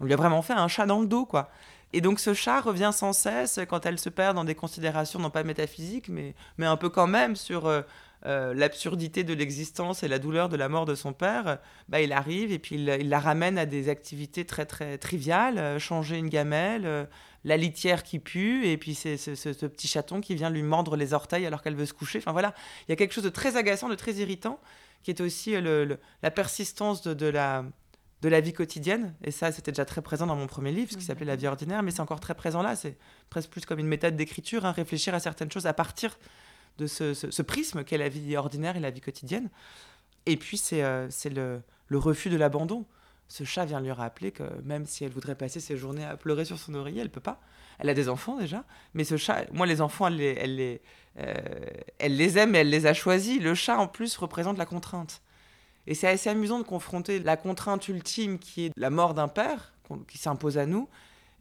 On 0.00 0.04
lui 0.04 0.12
a 0.12 0.16
vraiment 0.16 0.42
fait 0.42 0.54
un 0.54 0.68
chat 0.68 0.86
dans 0.86 1.00
le 1.00 1.06
dos, 1.06 1.26
quoi. 1.26 1.50
Et 1.92 2.00
donc 2.00 2.20
ce 2.20 2.34
chat 2.34 2.60
revient 2.60 2.90
sans 2.92 3.12
cesse 3.12 3.58
quand 3.68 3.84
elle 3.84 3.98
se 3.98 4.08
perd 4.08 4.36
dans 4.36 4.44
des 4.44 4.54
considérations 4.54 5.18
non 5.18 5.30
pas 5.30 5.42
métaphysiques, 5.42 6.08
mais, 6.08 6.34
mais 6.56 6.66
un 6.66 6.76
peu 6.76 6.88
quand 6.88 7.08
même 7.08 7.34
sur 7.34 7.66
euh, 7.66 7.82
euh, 8.26 8.54
l'absurdité 8.54 9.24
de 9.24 9.34
l'existence 9.34 10.04
et 10.04 10.08
la 10.08 10.20
douleur 10.20 10.48
de 10.48 10.56
la 10.56 10.68
mort 10.68 10.84
de 10.84 10.94
son 10.94 11.12
père, 11.12 11.58
bah, 11.88 12.00
il 12.00 12.12
arrive 12.12 12.52
et 12.52 12.60
puis 12.60 12.76
il, 12.76 13.08
la 13.08 13.18
ramène 13.18 13.58
à 13.58 13.66
des 13.66 13.88
activités 13.88 14.44
très 14.44 14.66
très 14.66 14.98
triviales, 14.98 15.58
euh, 15.58 15.78
changer 15.80 16.16
une 16.16 16.28
gamelle, 16.28 17.08
la 17.44 17.56
litière 17.56 18.02
qui 18.02 18.18
pue, 18.18 18.66
et 18.66 18.76
puis 18.76 18.94
c'est 18.94 19.16
ce, 19.16 19.66
petit 19.66 19.88
chaton 19.88 20.20
qui 20.20 20.34
vient 20.34 20.50
lui 20.50 20.62
mordre 20.62 20.96
les 20.96 21.14
orteils 21.14 21.46
alors 21.46 21.62
qu'elle 21.62 21.74
veut 21.74 21.86
se 21.86 21.94
coucher. 21.94 22.18
Enfin 22.18 22.32
voilà, 22.32 22.54
il 22.86 22.90
y 22.90 22.92
a 22.92 22.96
quelque 22.96 23.12
chose 23.12 23.24
de 23.24 23.30
très 23.30 23.56
agaçant, 23.56 23.88
de 23.88 23.94
très 23.94 24.14
irritant, 24.14 24.60
qui 25.02 25.10
est 25.10 25.20
aussi 25.20 25.54
la 25.60 26.30
persistance 26.30 27.02
de, 27.02 27.26
la, 27.26 27.64
de 28.20 28.28
la 28.28 28.40
vie 28.40 28.52
quotidienne. 28.52 29.14
Et 29.24 29.30
ça, 29.30 29.52
c'était 29.52 29.72
déjà 29.72 29.86
très 29.86 30.02
présent 30.02 30.26
dans 30.26 30.36
mon 30.36 30.46
premier 30.46 30.72
livre, 30.72 30.92
ce 30.92 30.98
qui 30.98 31.04
s'appelait 31.04 31.24
La 31.24 31.36
vie 31.36 31.46
ordinaire, 31.46 31.82
mais 31.82 31.90
c'est 31.90 32.00
encore 32.00 32.20
très 32.20 32.34
présent 32.34 32.62
là. 32.62 32.76
C'est 32.76 32.98
presque 33.30 33.50
plus 33.50 33.64
comme 33.64 33.78
une 33.78 33.88
méthode 33.88 34.16
d'écriture, 34.16 34.66
hein, 34.66 34.72
réfléchir 34.72 35.14
à 35.14 35.20
certaines 35.20 35.50
choses 35.50 35.66
à 35.66 35.72
partir 35.72 36.18
de 36.78 36.86
ce, 36.86 37.42
prisme 37.42 37.84
qu'est 37.84 37.98
la 37.98 38.08
vie 38.08 38.36
ordinaire 38.36 38.76
et 38.76 38.80
la 38.80 38.90
vie 38.90 39.00
quotidienne. 39.00 39.48
Et 40.26 40.36
puis, 40.36 40.58
c'est 40.58 40.82
euh, 40.82 41.08
le, 41.24 41.62
le, 41.88 41.98
refus 41.98 42.28
de 42.28 42.36
l'abandon. 42.36 42.84
Ce 43.30 43.44
chat 43.44 43.64
vient 43.64 43.80
lui 43.80 43.92
rappeler 43.92 44.32
que 44.32 44.42
même 44.64 44.86
si 44.86 45.04
elle 45.04 45.12
voudrait 45.12 45.36
passer 45.36 45.60
ses 45.60 45.76
journées 45.76 46.04
à 46.04 46.16
pleurer 46.16 46.44
sur 46.44 46.58
son 46.58 46.74
oreiller, 46.74 47.00
elle 47.00 47.10
peut 47.10 47.20
pas. 47.20 47.40
Elle 47.78 47.88
a 47.88 47.94
des 47.94 48.08
enfants 48.08 48.36
déjà, 48.36 48.64
mais 48.92 49.04
ce 49.04 49.16
chat, 49.16 49.44
moi 49.52 49.66
les 49.66 49.80
enfants, 49.80 50.08
elle 50.08 50.16
les, 50.16 50.82
euh, 51.16 51.34
aime 52.00 52.56
et 52.56 52.58
elle 52.58 52.70
les 52.70 52.86
a 52.86 52.92
choisis. 52.92 53.40
Le 53.40 53.54
chat 53.54 53.78
en 53.78 53.86
plus 53.86 54.16
représente 54.16 54.58
la 54.58 54.66
contrainte. 54.66 55.22
Et 55.86 55.94
c'est 55.94 56.08
assez 56.08 56.28
amusant 56.28 56.58
de 56.58 56.64
confronter 56.64 57.20
la 57.20 57.36
contrainte 57.36 57.86
ultime 57.86 58.40
qui 58.40 58.66
est 58.66 58.72
la 58.76 58.90
mort 58.90 59.14
d'un 59.14 59.28
père, 59.28 59.74
qui 60.08 60.18
s'impose 60.18 60.58
à 60.58 60.66
nous, 60.66 60.88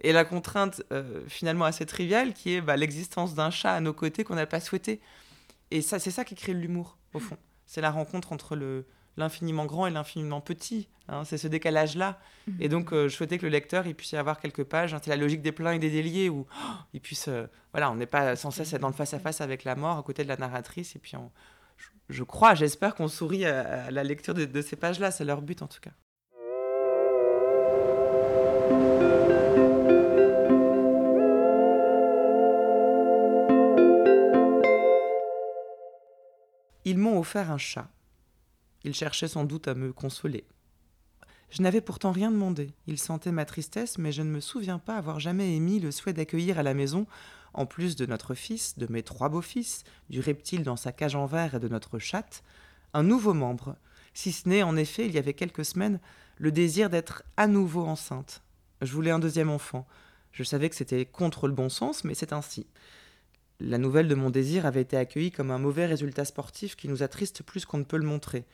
et 0.02 0.14
la 0.14 0.26
contrainte 0.26 0.84
euh, 0.92 1.24
finalement 1.28 1.66
assez 1.66 1.88
triviale 1.88 2.36
qui 2.36 2.54
est 2.54 2.62
bah, 2.62 2.78
l'existence 2.78 3.34
d'un 3.34 3.50
chat 3.50 3.74
à 3.74 3.80
nos 3.80 3.94
côtés 3.94 4.24
qu'on 4.24 4.36
n'a 4.36 4.46
pas 4.46 4.60
souhaité. 4.60 5.02
Et 5.72 5.82
ça, 5.82 5.98
c'est 5.98 6.12
ça 6.12 6.24
qui 6.24 6.36
crée 6.36 6.54
l'humour, 6.54 7.00
au 7.16 7.20
fond. 7.20 7.38
C'est 7.66 7.82
la 7.82 7.90
rencontre 7.90 8.32
entre 8.32 8.56
le, 8.56 8.86
l'infiniment 9.20 9.66
grand 9.66 9.86
et 9.86 9.92
l'infiniment 9.92 10.42
petit. 10.42 10.88
Hein. 11.08 11.24
c'est 11.26 11.38
ce 11.38 11.48
décalage-là. 11.48 12.20
Mhm. 12.48 12.56
Et 12.60 12.70
donc, 12.70 12.94
euh, 12.94 13.08
je 13.08 13.16
souhaitais 13.16 13.38
que 13.38 13.46
le 13.46 13.52
lecteur 13.52 13.86
il 13.86 13.94
puisse 13.94 14.12
y 14.14 14.18
avoir 14.18 14.40
quelques 14.40 14.64
pages. 14.64 14.94
Hein. 14.94 15.00
c'est 15.04 15.10
la 15.10 15.18
logique 15.18 15.42
des 15.42 15.52
pleins 15.52 15.74
et 15.74 15.80
des 15.80 15.90
déliés 15.90 16.30
où 16.30 16.48
oh, 16.50 16.68
il 16.94 17.02
puisse. 17.02 17.28
Euh, 17.28 17.46
voilà, 17.74 17.92
on 17.92 17.96
n'est 17.96 18.08
pas 18.08 18.36
sans 18.36 18.52
cesse 18.52 18.74
dans 18.74 18.88
le 18.88 18.94
face-à-face 18.94 19.42
avec 19.42 19.64
la 19.64 19.76
mort 19.76 19.98
à 19.98 20.04
côté 20.04 20.24
de 20.24 20.30
la 20.30 20.38
narratrice. 20.38 20.96
Et 20.96 21.00
puis, 21.00 21.14
je, 22.10 22.24
crois, 22.24 22.56
j'espère 22.56 22.96
qu'on 22.96 23.08
sourit 23.08 23.46
à, 23.46 23.92
la 23.92 24.04
lecture 24.04 24.34
de 24.34 24.62
ces 24.62 24.76
pages-là. 24.76 25.12
C'est 25.12 25.26
leur 25.26 25.42
but 25.42 25.62
en 25.62 25.68
tout 25.68 25.82
cas. 25.82 25.92
Ils 36.86 36.98
m'ont 36.98 37.20
offert 37.20 37.52
un 37.52 37.60
chat. 37.60 37.88
Ils 38.84 38.94
cherchaient 38.94 39.28
sans 39.28 39.44
doute 39.44 39.68
à 39.68 39.76
me 39.76 39.94
consoler. 39.94 40.46
Je 41.50 41.62
n'avais 41.62 41.82
pourtant 41.82 42.12
rien 42.12 42.32
demandé. 42.32 42.72
Ils 42.88 43.00
sentaient 43.00 43.32
ma 43.32 43.46
tristesse, 43.46 43.98
mais 43.98 44.12
je 44.12 44.22
ne 44.22 44.30
me 44.30 44.40
souviens 44.40 44.80
pas 44.80 44.98
avoir 44.98 45.20
jamais 45.20 45.56
émis 45.56 45.80
le 45.80 45.92
souhait 45.92 46.14
d'accueillir 46.14 46.60
à 46.60 46.64
la 46.64 46.74
maison, 46.74 47.08
en 47.54 47.66
plus 47.66 47.96
de 47.96 48.06
notre 48.06 48.36
fils, 48.36 48.78
de 48.78 48.88
mes 48.92 49.02
trois 49.02 49.30
beaux-fils, 49.30 49.84
du 50.10 50.20
reptile 50.20 50.64
dans 50.64 50.76
sa 50.76 50.92
cage 50.92 51.16
en 51.16 51.26
verre 51.26 51.56
et 51.56 51.60
de 51.60 51.68
notre 51.68 51.98
chatte, 51.98 52.44
un 52.94 53.04
nouveau 53.04 53.34
membre, 53.34 53.76
si 54.14 54.32
ce 54.32 54.50
n'est 54.50 54.64
en 54.64 54.76
effet, 54.76 55.06
il 55.06 55.14
y 55.14 55.18
avait 55.18 55.34
quelques 55.34 55.66
semaines, 55.66 56.00
le 56.38 56.52
désir 56.52 56.90
d'être 56.90 57.24
à 57.38 57.48
nouveau 57.48 57.86
enceinte. 57.86 58.42
Je 58.82 58.92
voulais 58.92 59.12
un 59.12 59.20
deuxième 59.20 59.50
enfant. 59.50 59.88
Je 60.32 60.44
savais 60.44 60.70
que 60.70 60.76
c'était 60.76 61.06
contre 61.06 61.48
le 61.48 61.54
bon 61.54 61.70
sens, 61.70 62.04
mais 62.04 62.14
c'est 62.14 62.34
ainsi. 62.34 62.68
La 63.60 63.78
nouvelle 63.78 64.08
de 64.08 64.16
mon 64.16 64.30
désir 64.30 64.66
avait 64.66 64.82
été 64.82 64.96
accueillie 64.96 65.32
comme 65.32 65.52
un 65.52 65.58
mauvais 65.58 65.86
résultat 65.86 66.24
sportif 66.24 66.76
qui 66.76 66.88
nous 66.88 67.04
attriste 67.04 67.44
plus 67.44 67.66
qu'on 67.66 67.80
ne 67.80 67.84
peut 67.84 67.98
le 67.98 68.08
montrer, 68.08 68.46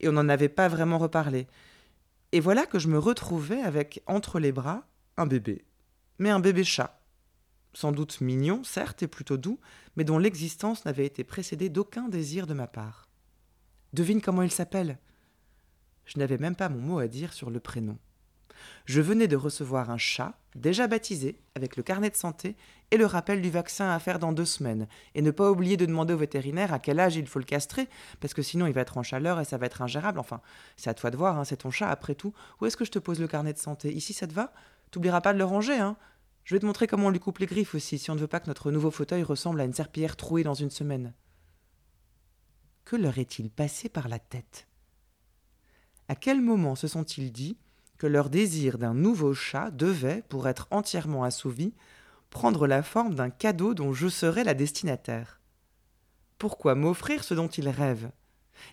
et 0.00 0.08
on 0.08 0.12
n'en 0.12 0.28
avait 0.28 0.50
pas 0.50 0.68
vraiment 0.68 0.98
reparlé. 0.98 1.46
Et 2.32 2.40
voilà 2.40 2.66
que 2.66 2.78
je 2.78 2.88
me 2.88 2.98
retrouvais 2.98 3.62
avec 3.62 4.02
entre 4.06 4.38
les 4.38 4.52
bras 4.52 4.86
un 5.16 5.26
bébé, 5.26 5.64
mais 6.18 6.30
un 6.30 6.40
bébé 6.40 6.62
chat. 6.62 7.00
Sans 7.72 7.92
doute 7.92 8.20
mignon, 8.20 8.62
certes, 8.62 9.02
et 9.02 9.08
plutôt 9.08 9.36
doux, 9.36 9.60
mais 9.96 10.04
dont 10.04 10.18
l'existence 10.18 10.84
n'avait 10.84 11.06
été 11.06 11.24
précédée 11.24 11.68
d'aucun 11.68 12.08
désir 12.08 12.46
de 12.46 12.54
ma 12.54 12.66
part. 12.66 13.08
Devine 13.92 14.20
comment 14.20 14.42
il 14.42 14.50
s'appelle? 14.50 14.98
Je 16.04 16.18
n'avais 16.18 16.38
même 16.38 16.56
pas 16.56 16.68
mon 16.68 16.80
mot 16.80 16.98
à 16.98 17.08
dire 17.08 17.32
sur 17.32 17.50
le 17.50 17.60
prénom. 17.60 17.98
Je 18.84 19.00
venais 19.00 19.28
de 19.28 19.36
recevoir 19.36 19.90
un 19.90 19.98
chat, 19.98 20.38
déjà 20.54 20.86
baptisé, 20.86 21.40
avec 21.54 21.76
le 21.76 21.82
carnet 21.82 22.10
de 22.10 22.16
santé 22.16 22.56
et 22.90 22.96
le 22.96 23.06
rappel 23.06 23.40
du 23.40 23.50
vaccin 23.50 23.90
à 23.90 23.98
faire 23.98 24.18
dans 24.18 24.32
deux 24.32 24.44
semaines. 24.44 24.88
Et 25.14 25.22
ne 25.22 25.30
pas 25.30 25.50
oublier 25.50 25.76
de 25.76 25.86
demander 25.86 26.14
au 26.14 26.18
vétérinaire 26.18 26.72
à 26.72 26.78
quel 26.78 27.00
âge 27.00 27.16
il 27.16 27.26
faut 27.26 27.38
le 27.38 27.44
castrer, 27.44 27.88
parce 28.20 28.34
que 28.34 28.42
sinon 28.42 28.66
il 28.66 28.72
va 28.72 28.80
être 28.80 28.98
en 28.98 29.02
chaleur 29.02 29.40
et 29.40 29.44
ça 29.44 29.58
va 29.58 29.66
être 29.66 29.82
ingérable. 29.82 30.18
Enfin, 30.18 30.40
c'est 30.76 30.90
à 30.90 30.94
toi 30.94 31.10
de 31.10 31.16
voir, 31.16 31.38
hein, 31.38 31.44
c'est 31.44 31.58
ton 31.58 31.70
chat 31.70 31.90
après 31.90 32.14
tout. 32.14 32.32
Où 32.60 32.66
est-ce 32.66 32.76
que 32.76 32.84
je 32.84 32.90
te 32.90 32.98
pose 32.98 33.20
le 33.20 33.28
carnet 33.28 33.52
de 33.52 33.58
santé? 33.58 33.92
Ici, 33.92 34.12
ça 34.12 34.26
te 34.26 34.32
va? 34.32 34.52
T'oublieras 34.90 35.20
pas 35.20 35.32
de 35.32 35.38
le 35.38 35.44
ranger, 35.44 35.78
hein 35.78 35.96
Je 36.44 36.54
vais 36.54 36.60
te 36.60 36.66
montrer 36.66 36.86
comment 36.86 37.06
on 37.06 37.10
lui 37.10 37.20
coupe 37.20 37.38
les 37.38 37.46
griffes 37.46 37.74
aussi, 37.74 37.98
si 37.98 38.10
on 38.10 38.14
ne 38.14 38.20
veut 38.20 38.26
pas 38.26 38.40
que 38.40 38.48
notre 38.48 38.70
nouveau 38.70 38.90
fauteuil 38.90 39.22
ressemble 39.22 39.60
à 39.60 39.64
une 39.64 39.74
serpillière 39.74 40.16
trouée 40.16 40.42
dans 40.42 40.54
une 40.54 40.70
semaine. 40.70 41.14
Que 42.84 42.96
leur 42.96 43.18
est-il 43.18 43.50
passé 43.50 43.88
par 43.88 44.08
la 44.08 44.18
tête? 44.18 44.66
À 46.08 46.16
quel 46.16 46.40
moment 46.40 46.74
se 46.74 46.88
sont-ils 46.88 47.30
dit 47.30 47.56
que 48.00 48.06
leur 48.06 48.30
désir 48.30 48.78
d'un 48.78 48.94
nouveau 48.94 49.34
chat 49.34 49.70
devait, 49.70 50.24
pour 50.30 50.48
être 50.48 50.66
entièrement 50.70 51.22
assouvi, 51.22 51.74
prendre 52.30 52.66
la 52.66 52.82
forme 52.82 53.14
d'un 53.14 53.28
cadeau 53.28 53.74
dont 53.74 53.92
je 53.92 54.08
serais 54.08 54.42
la 54.42 54.54
destinataire. 54.54 55.38
Pourquoi 56.38 56.74
m'offrir 56.74 57.22
ce 57.22 57.34
dont 57.34 57.48
ils 57.48 57.68
rêvent 57.68 58.10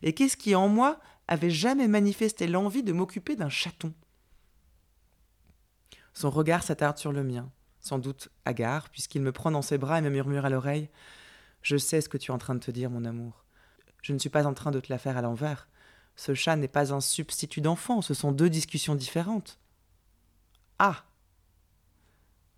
Et 0.01 0.13
qu'est-ce 0.13 0.37
qui 0.37 0.55
en 0.55 0.69
moi 0.69 1.01
avait 1.27 1.49
jamais 1.49 1.89
manifesté 1.89 2.47
l'envie 2.47 2.83
de 2.83 2.93
m'occuper 2.93 3.35
d'un 3.35 3.49
chaton? 3.49 3.93
Son 6.13 6.29
regard 6.29 6.63
s'attarde 6.63 6.97
sur 6.97 7.11
le 7.11 7.25
mien, 7.25 7.51
sans 7.81 7.99
doute 7.99 8.29
hagard, 8.45 8.89
puisqu'il 8.89 9.21
me 9.21 9.33
prend 9.33 9.51
dans 9.51 9.61
ses 9.61 9.77
bras 9.77 9.99
et 9.99 10.01
me 10.01 10.09
murmure 10.09 10.45
à 10.45 10.49
l'oreille 10.49 10.89
Je 11.63 11.75
sais 11.75 11.99
ce 11.99 12.07
que 12.07 12.17
tu 12.17 12.31
es 12.31 12.33
en 12.33 12.37
train 12.37 12.55
de 12.55 12.63
te 12.63 12.71
dire, 12.71 12.89
mon 12.89 13.03
amour. 13.03 13.43
Je 14.03 14.13
ne 14.13 14.19
suis 14.19 14.29
pas 14.29 14.45
en 14.45 14.53
train 14.53 14.71
de 14.71 14.79
te 14.79 14.87
la 14.89 14.97
faire 14.97 15.17
à 15.17 15.21
l'envers. 15.21 15.67
Ce 16.17 16.33
chat 16.33 16.55
n'est 16.55 16.67
pas 16.67 16.93
un 16.93 16.99
substitut 16.99 17.61
d'enfant, 17.61 18.01
ce 18.01 18.15
sont 18.15 18.31
deux 18.31 18.49
discussions 18.49 18.95
différentes. 18.95 19.59
Ah 20.79 21.05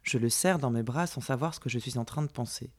Je 0.02 0.18
le 0.18 0.30
serre 0.30 0.60
dans 0.60 0.72
mes 0.72 0.82
bras 0.82 1.08
sans 1.08 1.22
savoir 1.22 1.54
ce 1.54 1.60
que 1.60 1.70
je 1.70 1.78
suis 1.78 1.98
en 1.98 2.06
train 2.06 2.22
de 2.22 2.32
penser. 2.32 2.72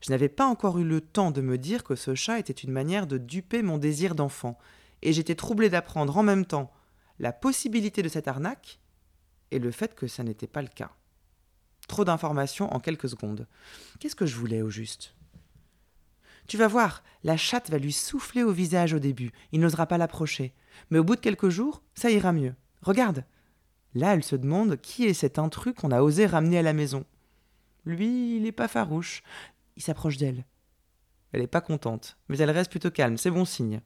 Je 0.00 0.10
n'avais 0.10 0.28
pas 0.28 0.46
encore 0.46 0.78
eu 0.78 0.84
le 0.84 1.00
temps 1.00 1.30
de 1.30 1.40
me 1.40 1.56
dire 1.56 1.84
que 1.84 1.94
ce 1.94 2.16
chat 2.16 2.40
était 2.40 2.52
une 2.52 2.72
manière 2.72 3.06
de 3.06 3.16
duper 3.16 3.62
mon 3.62 3.78
désir 3.78 4.16
d'enfant, 4.16 4.58
et 5.02 5.12
j'étais 5.12 5.36
troublé 5.36 5.70
d'apprendre 5.70 6.16
en 6.16 6.24
même 6.24 6.46
temps 6.46 6.72
la 7.20 7.32
possibilité 7.32 8.02
de 8.02 8.08
cette 8.08 8.28
arnaque 8.28 8.80
et 9.52 9.60
le 9.60 9.70
fait 9.70 9.94
que 9.94 10.08
ça 10.08 10.24
n'était 10.24 10.48
pas 10.48 10.62
le 10.62 10.68
cas. 10.68 10.90
Trop 11.86 12.04
d'informations 12.04 12.72
en 12.74 12.80
quelques 12.80 13.08
secondes. 13.08 13.46
Qu'est-ce 14.00 14.16
que 14.16 14.26
je 14.26 14.36
voulais 14.36 14.62
au 14.62 14.68
juste? 14.68 15.14
Tu 16.48 16.56
vas 16.56 16.66
voir, 16.66 17.04
la 17.24 17.36
chatte 17.36 17.70
va 17.70 17.78
lui 17.78 17.92
souffler 17.92 18.42
au 18.42 18.50
visage 18.50 18.94
au 18.94 18.98
début, 18.98 19.32
il 19.52 19.60
n'osera 19.60 19.86
pas 19.86 19.98
l'approcher. 19.98 20.54
Mais 20.90 20.98
au 20.98 21.04
bout 21.04 21.14
de 21.14 21.20
quelques 21.20 21.50
jours, 21.50 21.82
ça 21.94 22.10
ira 22.10 22.32
mieux. 22.32 22.54
Regarde. 22.82 23.24
Là, 23.94 24.14
elle 24.14 24.24
se 24.24 24.36
demande 24.36 24.76
qui 24.80 25.04
est 25.04 25.14
cet 25.14 25.38
intrus 25.38 25.74
qu'on 25.74 25.90
a 25.90 26.02
osé 26.02 26.26
ramener 26.26 26.58
à 26.58 26.62
la 26.62 26.72
maison. 26.72 27.04
Lui, 27.84 28.36
il 28.36 28.42
n'est 28.42 28.52
pas 28.52 28.68
farouche. 28.68 29.22
Il 29.76 29.82
s'approche 29.82 30.16
d'elle. 30.16 30.44
Elle 31.32 31.42
n'est 31.42 31.46
pas 31.46 31.60
contente, 31.60 32.16
mais 32.28 32.38
elle 32.38 32.50
reste 32.50 32.70
plutôt 32.70 32.90
calme, 32.90 33.18
c'est 33.18 33.30
bon 33.30 33.44
signe. 33.44 33.82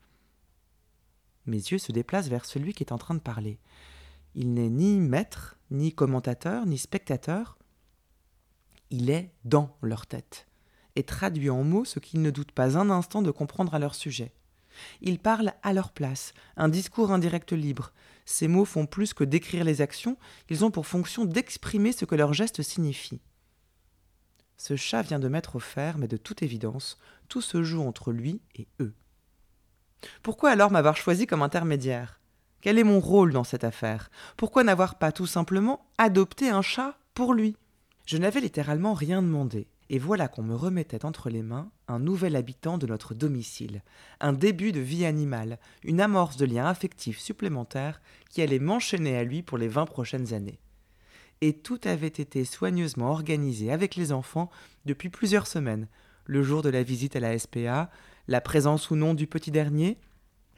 Mes 1.46 1.57
yeux 1.57 1.79
se 1.79 1.90
déplacent 1.90 2.29
vers 2.29 2.44
celui 2.44 2.72
qui 2.72 2.85
est 2.85 2.92
en 2.92 2.98
train 2.98 3.14
de 3.14 3.20
parler. 3.20 3.59
Il 4.37 4.55
n'est 4.55 4.70
ni 4.70 5.01
maître, 5.01 5.59
ni 5.72 5.92
commentateur, 5.92 6.66
ni 6.66 6.79
spectateur. 6.79 7.59
Il 8.90 9.11
est 9.11 9.33
dans 9.44 9.77
leur 9.83 10.07
tête 10.07 10.46
et 10.96 11.02
traduit 11.02 11.50
en 11.50 11.64
mots 11.64 11.85
ce 11.85 11.98
qu'ils 11.98 12.22
ne 12.22 12.31
doutent 12.31 12.52
pas 12.52 12.78
un 12.78 12.90
instant 12.90 13.22
de 13.22 13.31
comprendre 13.31 13.74
à 13.74 13.78
leur 13.78 13.94
sujet. 13.94 14.33
Ils 15.00 15.18
parlent 15.18 15.52
à 15.62 15.72
leur 15.72 15.90
place, 15.90 16.33
un 16.57 16.68
discours 16.68 17.12
indirect 17.12 17.52
libre. 17.52 17.92
Ces 18.24 18.48
mots 18.48 18.64
font 18.64 18.87
plus 18.87 19.14
que 19.14 19.24
décrire 19.24 19.64
les 19.64 19.81
actions, 19.81 20.16
ils 20.48 20.64
ont 20.64 20.70
pour 20.70 20.87
fonction 20.87 21.24
d'exprimer 21.24 21.92
ce 21.92 22.05
que 22.05 22.14
leurs 22.14 22.35
gestes 22.35 22.62
signifient. 22.62 23.20
Ce 24.57 24.76
chat 24.76 25.02
vient 25.02 25.18
de 25.18 25.28
mettre 25.28 25.57
au 25.57 25.61
fer, 25.61 25.98
mais 25.98 26.09
de 26.09 26.16
toute 26.16 26.42
évidence, 26.42 26.98
tout 27.28 27.40
se 27.40 27.62
joue 27.62 27.83
entre 27.83 28.12
lui 28.12 28.40
et 28.55 28.68
eux. 28.81 28.94
Pourquoi 30.22 30.50
alors 30.50 30.70
m'avoir 30.70 30.96
choisi 30.96 31.26
comme 31.26 31.42
intermédiaire? 31.42 32.20
Quel 32.61 32.78
est 32.78 32.85
mon 32.85 33.00
rôle 33.00 33.33
dans 33.33 33.44
cette 33.44 33.64
affaire? 33.64 34.09
Pourquoi 34.37 34.62
n'avoir 34.62 34.98
pas 34.98 35.11
tout 35.11 35.26
simplement 35.26 35.90
adopté 35.98 36.48
un 36.48 36.62
chat 36.62 36.96
pour 37.12 37.35
lui? 37.35 37.57
Je 38.07 38.18
n'avais 38.18 38.40
littéralement 38.40 38.94
rien 38.94 39.20
demandé, 39.20 39.66
et 39.92 39.98
voilà 39.98 40.26
qu'on 40.26 40.42
me 40.42 40.55
remettait 40.55 41.05
entre 41.05 41.28
les 41.28 41.42
mains 41.42 41.70
un 41.87 41.98
nouvel 41.98 42.35
habitant 42.35 42.78
de 42.78 42.87
notre 42.87 43.14
domicile, 43.14 43.83
un 44.20 44.33
début 44.33 44.72
de 44.72 44.81
vie 44.81 45.05
animale, 45.05 45.59
une 45.85 46.00
amorce 46.00 46.38
de 46.38 46.46
lien 46.46 46.64
affectif 46.64 47.18
supplémentaire 47.18 48.00
qui 48.31 48.40
allait 48.40 48.59
m'enchaîner 48.59 49.18
à 49.18 49.22
lui 49.22 49.42
pour 49.42 49.59
les 49.59 49.68
vingt 49.68 49.85
prochaines 49.85 50.33
années. 50.33 50.59
Et 51.42 51.52
tout 51.52 51.78
avait 51.85 52.07
été 52.07 52.46
soigneusement 52.46 53.11
organisé 53.11 53.70
avec 53.70 53.94
les 53.94 54.12
enfants 54.12 54.50
depuis 54.87 55.11
plusieurs 55.11 55.46
semaines, 55.46 55.88
le 56.24 56.42
jour 56.42 56.62
de 56.62 56.70
la 56.70 56.83
visite 56.83 57.14
à 57.16 57.20
la 57.20 57.38
SPA, 57.38 57.90
la 58.28 58.40
présence 58.40 58.90
ou 58.90 58.96
non 58.96 59.12
du 59.12 59.26
petit 59.26 59.50
dernier, 59.50 59.98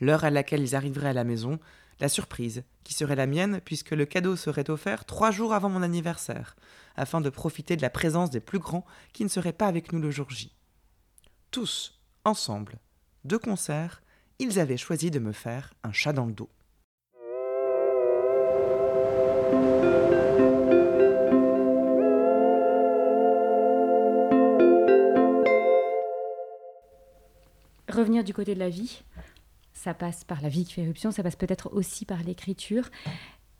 l'heure 0.01 0.23
à 0.23 0.31
laquelle 0.31 0.63
ils 0.63 0.77
arriveraient 0.77 1.09
à 1.09 1.13
la 1.13 1.25
maison, 1.25 1.59
la 2.01 2.09
surprise, 2.09 2.65
qui 2.83 2.95
serait 2.95 3.17
la 3.17 3.27
mienne 3.27 3.61
puisque 3.65 3.91
le 3.91 4.07
cadeau 4.07 4.37
serait 4.37 4.71
offert 4.71 5.05
trois 5.05 5.31
jours 5.31 5.55
avant 5.55 5.69
mon 5.69 5.83
anniversaire, 5.83 6.57
afin 6.97 7.21
de 7.21 7.31
profiter 7.31 7.77
de 7.77 7.83
la 7.83 7.91
présence 7.91 8.31
des 8.31 8.41
plus 8.41 8.59
grands 8.59 8.85
qui 9.13 9.25
ne 9.25 9.29
seraient 9.29 9.53
pas 9.53 9.67
avec 9.67 9.93
nous 9.93 10.01
le 10.01 10.11
jour 10.11 10.31
J. 10.31 10.53
Tous, 11.51 12.01
ensemble, 12.25 12.79
de 13.25 13.37
concert, 13.37 14.03
ils 14.39 14.59
avaient 14.59 14.77
choisi 14.77 15.11
de 15.11 15.19
me 15.19 15.33
faire 15.33 15.75
un 15.83 15.93
chat 15.93 16.13
dans 16.13 16.27
le 16.27 16.33
dos. 16.33 16.51
revenir 27.95 28.25
du 28.25 28.35
côté 28.35 28.55
de 28.55 28.61
la 28.61 28.69
vie, 28.69 29.03
ça 29.75 29.93
passe 29.95 30.25
par 30.25 30.41
la 30.41 30.49
vie 30.49 30.65
qui 30.65 30.73
fait 30.73 30.83
éruption, 30.83 31.11
ça 31.11 31.23
passe 31.23 31.37
peut-être 31.37 31.71
aussi 31.73 32.05
par 32.05 32.23
l'écriture. 32.23 32.91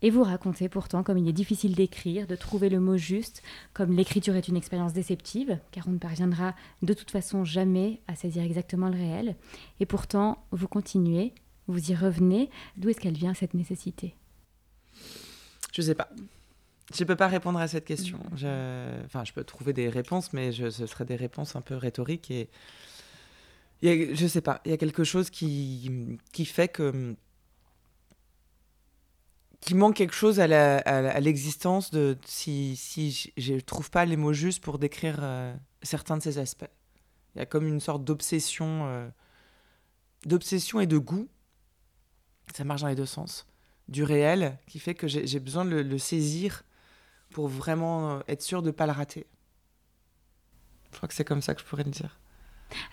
Et 0.01 0.09
vous 0.09 0.23
racontez 0.23 0.69
pourtant 0.69 1.03
comme 1.03 1.17
il 1.17 1.27
est 1.27 1.33
difficile 1.33 1.75
d'écrire, 1.75 2.27
de 2.27 2.35
trouver 2.35 2.69
le 2.69 2.79
mot 2.79 2.97
juste, 2.97 3.41
comme 3.73 3.95
l'écriture 3.95 4.35
est 4.35 4.47
une 4.47 4.57
expérience 4.57 4.93
déceptive, 4.93 5.59
car 5.71 5.87
on 5.87 5.91
ne 5.91 5.97
parviendra 5.97 6.53
de 6.81 6.93
toute 6.93 7.11
façon 7.11 7.43
jamais 7.45 8.01
à 8.07 8.15
saisir 8.15 8.43
exactement 8.43 8.89
le 8.89 8.95
réel. 8.95 9.35
Et 9.79 9.85
pourtant, 9.85 10.43
vous 10.51 10.67
continuez, 10.67 11.33
vous 11.67 11.91
y 11.91 11.95
revenez. 11.95 12.49
D'où 12.77 12.89
est-ce 12.89 12.99
qu'elle 12.99 13.17
vient 13.17 13.33
cette 13.33 13.53
nécessité? 13.53 14.15
Je 15.73 15.81
ne 15.81 15.87
sais 15.87 15.95
pas. 15.95 16.09
Je 16.93 17.03
ne 17.03 17.07
peux 17.07 17.15
pas 17.15 17.27
répondre 17.27 17.59
à 17.59 17.67
cette 17.67 17.85
question. 17.85 18.19
Je... 18.35 19.03
Enfin, 19.05 19.23
je 19.25 19.33
peux 19.33 19.43
trouver 19.43 19.73
des 19.73 19.89
réponses, 19.89 20.33
mais 20.33 20.51
ce 20.51 20.69
seraient 20.69 21.05
des 21.05 21.15
réponses 21.15 21.55
un 21.55 21.61
peu 21.61 21.75
rhétoriques 21.75 22.29
et 22.29 22.49
y 23.81 23.89
a, 23.89 24.13
je 24.13 24.27
sais 24.27 24.41
pas, 24.41 24.61
il 24.65 24.71
y 24.71 24.73
a 24.73 24.77
quelque 24.77 25.03
chose 25.03 25.29
qui, 25.29 26.19
qui 26.31 26.45
fait 26.45 26.67
que. 26.67 27.15
qui 29.59 29.75
manque 29.75 29.95
quelque 29.95 30.13
chose 30.13 30.39
à 30.39 31.19
l'existence 31.19 31.91
de. 31.91 32.17
Si, 32.25 32.75
si 32.75 33.33
je 33.37 33.53
ne 33.53 33.59
trouve 33.59 33.89
pas 33.89 34.05
les 34.05 34.17
mots 34.17 34.33
justes 34.33 34.63
pour 34.63 34.79
décrire 34.79 35.17
euh, 35.21 35.55
certains 35.83 36.17
de 36.17 36.23
ces 36.23 36.37
aspects. 36.37 36.69
Il 37.35 37.39
y 37.39 37.41
a 37.41 37.45
comme 37.45 37.67
une 37.67 37.79
sorte 37.79 38.03
d'obsession. 38.03 38.87
Euh, 38.87 39.09
d'obsession 40.25 40.79
et 40.79 40.87
de 40.87 40.97
goût. 40.97 41.27
Ça 42.55 42.63
marche 42.63 42.81
dans 42.81 42.87
les 42.87 42.95
deux 42.95 43.05
sens. 43.05 43.45
Du 43.87 44.03
réel 44.03 44.57
qui 44.67 44.79
fait 44.79 44.95
que 44.95 45.07
j'ai 45.07 45.39
besoin 45.39 45.65
de 45.65 45.69
le, 45.69 45.83
le, 45.83 45.97
saisir 45.99 46.63
pour 47.29 47.47
vraiment 47.47 48.21
être 48.27 48.41
sûr 48.41 48.63
de 48.63 48.67
ne 48.67 48.71
pas 48.71 48.87
le 48.87 48.93
rater. 48.93 49.27
Je 50.91 50.97
crois 50.97 51.07
que 51.07 51.13
c'est 51.13 51.25
comme 51.25 51.41
ça 51.41 51.53
que 51.53 51.61
je 51.61 51.65
pourrais 51.65 51.83
le 51.83 51.91
dire. 51.91 52.17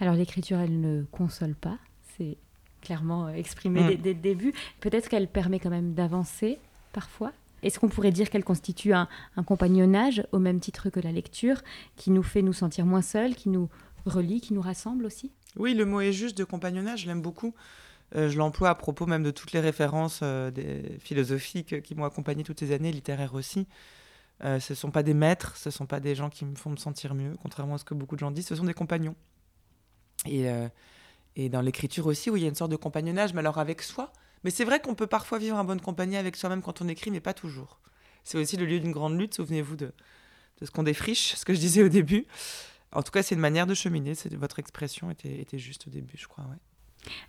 Alors 0.00 0.14
l'écriture, 0.14 0.58
elle 0.58 0.80
ne 0.80 1.04
console 1.04 1.54
pas, 1.54 1.78
c'est 2.16 2.36
clairement 2.82 3.28
euh, 3.28 3.32
exprimé 3.32 3.80
mm. 3.80 4.02
dès, 4.02 4.12
le 4.12 4.20
début. 4.20 4.52
Peut-être 4.80 5.08
qu'elle 5.08 5.28
permet 5.28 5.58
quand 5.58 5.70
même 5.70 5.94
d'avancer 5.94 6.58
parfois. 6.92 7.32
Est-ce 7.62 7.78
qu'on 7.78 7.88
pourrait 7.88 8.10
dire 8.10 8.28
qu'elle 8.28 8.44
constitue 8.44 8.92
un, 8.92 9.08
compagnonnage 9.46 10.26
au 10.32 10.40
même 10.40 10.58
titre 10.58 10.90
que 10.90 10.98
la 10.98 11.12
lecture, 11.12 11.62
qui 11.96 12.10
nous 12.10 12.24
fait 12.24 12.42
nous 12.42 12.52
sentir 12.52 12.84
moins 12.84 13.02
seuls, 13.02 13.36
qui 13.36 13.48
nous 13.48 13.70
relie, 14.04 14.40
qui 14.40 14.52
nous 14.52 14.60
rassemble 14.60 15.06
aussi? 15.06 15.30
Oui, 15.56 15.74
le 15.74 15.86
mot 15.86 16.00
est 16.00 16.12
juste 16.12 16.36
de 16.36 16.42
compagnonnage, 16.42 17.02
je 17.02 17.06
l'aime 17.06 17.22
beaucoup. 17.22 17.54
Euh, 18.16 18.28
je 18.28 18.36
l'emploie 18.36 18.68
à 18.68 18.74
propos 18.74 19.06
même 19.06 19.22
de 19.22 19.30
toutes 19.30 19.52
les 19.52 19.60
références 19.60 20.20
euh, 20.24 20.50
des 20.50 20.98
philosophiques 20.98 21.82
qui 21.82 21.94
m'ont 21.94 22.04
accompagné 22.04 22.42
toutes 22.42 22.58
ces 22.58 22.72
années, 22.72 22.90
littéraires 22.90 23.34
aussi. 23.34 23.68
ce 24.42 24.72
ne 24.72 24.74
sont 24.74 24.90
pas 24.90 25.04
des 25.04 25.14
maîtres, 25.14 25.56
ce 25.56 25.68
ne 25.68 25.72
sont 25.72 25.86
pas 25.86 26.00
des 26.00 26.16
gens 26.16 26.30
qui 26.30 26.44
me 26.44 26.56
font 26.56 26.70
me 26.70 26.76
sentir 26.76 27.14
mieux, 27.14 27.36
contrairement 27.40 27.76
à 27.76 27.78
ce 27.78 27.84
que 27.84 27.94
beaucoup 27.94 28.16
de 28.16 28.20
gens 28.20 28.32
disent, 28.32 28.48
ce 28.48 28.56
sont 28.56 28.64
des 28.64 28.74
compagnons. 28.74 29.14
Et, 30.26 30.48
euh, 30.48 30.68
et 31.36 31.48
dans 31.48 31.60
l'écriture 31.60 32.06
aussi, 32.06 32.30
où 32.30 32.36
il 32.36 32.42
y 32.42 32.46
a 32.46 32.48
une 32.48 32.54
sorte 32.54 32.70
de 32.70 32.76
compagnonnage, 32.76 33.32
mais 33.34 33.40
alors 33.40 33.58
avec 33.58 33.82
soi. 33.82 34.12
Mais 34.44 34.50
c'est 34.50 34.64
vrai 34.64 34.80
qu'on 34.80 34.94
peut 34.94 35.06
parfois 35.06 35.38
vivre 35.38 35.56
en 35.56 35.64
bonne 35.64 35.80
compagnie 35.80 36.16
avec 36.16 36.36
soi-même 36.36 36.62
quand 36.62 36.82
on 36.82 36.88
écrit, 36.88 37.10
mais 37.10 37.20
pas 37.20 37.34
toujours. 37.34 37.78
C'est 38.24 38.38
aussi 38.38 38.56
le 38.56 38.66
lieu 38.66 38.80
d'une 38.80 38.92
grande 38.92 39.18
lutte, 39.18 39.34
souvenez-vous 39.34 39.76
de, 39.76 39.92
de 40.60 40.66
ce 40.66 40.70
qu'on 40.70 40.82
défriche, 40.82 41.34
ce 41.34 41.44
que 41.44 41.54
je 41.54 41.60
disais 41.60 41.82
au 41.82 41.88
début. 41.88 42.26
En 42.92 43.02
tout 43.02 43.10
cas, 43.10 43.22
c'est 43.22 43.34
une 43.34 43.40
manière 43.40 43.66
de 43.66 43.74
cheminer. 43.74 44.12
Votre 44.32 44.58
expression 44.58 45.10
était, 45.10 45.46
juste 45.58 45.86
au 45.86 45.90
début, 45.90 46.16
je 46.16 46.26
crois. 46.26 46.44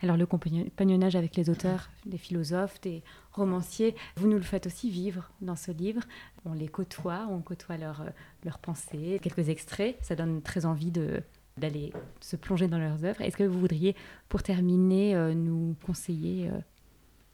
Alors 0.04 0.18
le 0.18 0.28
compagnonnage 0.28 1.16
avec 1.16 1.36
les 1.36 1.50
auteurs, 1.50 1.90
des 2.06 2.20
philosophes, 2.20 2.80
des 2.82 3.02
romanciers, 3.32 3.96
vous 4.18 4.28
nous 4.28 4.38
le 4.38 4.44
faites 4.44 4.68
aussi 4.68 4.92
vivre 4.92 5.32
dans 5.42 5.56
ce 5.56 5.72
livre. 5.72 6.02
On 6.46 6.54
les 6.54 6.68
côtoie, 6.68 7.26
on 7.32 7.42
côtoie 7.42 7.78
leurs 7.78 8.04
leur 8.44 8.60
pensées, 8.60 9.20
quelques 9.22 9.50
extraits. 9.50 9.98
Ça 10.02 10.16
donne 10.16 10.44
très 10.44 10.66
envie 10.66 10.92
de, 10.92 11.24
d'aller 11.58 11.94
se 12.20 12.36
plonger 12.36 12.68
dans 12.68 12.80
leurs 12.80 13.04
œuvres. 13.06 13.22
Est-ce 13.22 13.38
que 13.38 13.44
vous 13.44 13.60
voudriez, 13.60 13.96
pour 14.30 14.44
terminer, 14.44 15.16
euh, 15.16 15.34
nous 15.34 15.76
conseiller 15.86 16.50
euh, 16.50 16.60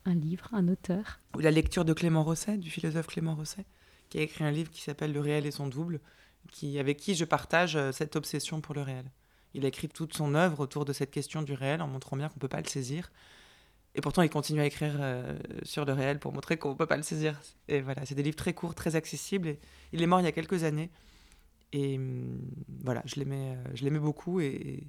un 0.05 0.15
livre, 0.15 0.49
un 0.53 0.67
auteur? 0.67 1.19
La 1.39 1.51
lecture 1.51 1.85
de 1.85 1.93
Clément 1.93 2.23
Rosset, 2.23 2.57
du 2.57 2.69
philosophe 2.69 3.07
Clément 3.07 3.35
Rosset, 3.35 3.65
qui 4.09 4.19
a 4.19 4.21
écrit 4.21 4.43
un 4.43 4.51
livre 4.51 4.71
qui 4.71 4.81
s'appelle 4.81 5.13
Le 5.13 5.21
réel 5.21 5.45
et 5.45 5.51
son 5.51 5.67
double, 5.67 5.99
qui, 6.51 6.79
avec 6.79 6.97
qui 6.97 7.15
je 7.15 7.25
partage 7.25 7.75
euh, 7.75 7.91
cette 7.91 8.15
obsession 8.15 8.59
pour 8.61 8.75
le 8.75 8.81
réel. 8.81 9.05
Il 9.53 9.65
a 9.65 9.69
écrit 9.69 9.87
toute 9.87 10.13
son 10.13 10.35
œuvre 10.35 10.59
autour 10.59 10.85
de 10.85 10.93
cette 10.93 11.11
question 11.11 11.41
du 11.41 11.53
réel 11.53 11.81
en 11.81 11.87
montrant 11.87 12.17
bien 12.17 12.27
qu'on 12.27 12.35
ne 12.35 12.41
peut 12.41 12.47
pas 12.47 12.61
le 12.61 12.67
saisir. 12.67 13.11
Et 13.95 14.01
pourtant, 14.01 14.21
il 14.21 14.29
continue 14.29 14.61
à 14.61 14.65
écrire 14.65 14.93
sur 15.63 15.83
le 15.83 15.93
réel 15.93 16.19
pour 16.19 16.31
montrer 16.31 16.57
qu'on 16.57 16.69
ne 16.69 16.75
peut 16.75 16.85
pas 16.85 16.97
le 16.97 17.01
saisir. 17.01 17.41
Et 17.67 17.81
voilà, 17.81 18.05
c'est 18.05 18.13
des 18.13 18.21
livres 18.21 18.35
très 18.35 18.53
courts, 18.53 18.75
très 18.75 18.95
accessibles. 18.95 19.55
Il 19.91 20.03
est 20.03 20.05
mort 20.05 20.19
il 20.21 20.25
y 20.25 20.27
a 20.27 20.31
quelques 20.31 20.63
années. 20.63 20.91
Et 21.73 21.97
hum, 21.97 22.41
voilà, 22.83 23.01
je 23.05 23.15
l'aimais, 23.15 23.55
euh, 23.55 23.63
je 23.73 23.83
l'aimais 23.83 23.99
beaucoup, 23.99 24.39
et, 24.39 24.87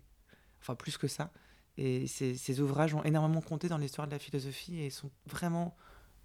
enfin 0.60 0.74
plus 0.74 0.96
que 0.98 1.08
ça. 1.08 1.30
Et 1.76 2.06
ces, 2.06 2.60
ouvrages 2.60 2.94
ont 2.94 3.02
énormément 3.04 3.40
compté 3.40 3.68
dans 3.68 3.78
l'histoire 3.78 4.06
de 4.06 4.12
la 4.12 4.18
philosophie 4.18 4.80
et 4.80 4.90
sont 4.90 5.10
vraiment 5.26 5.76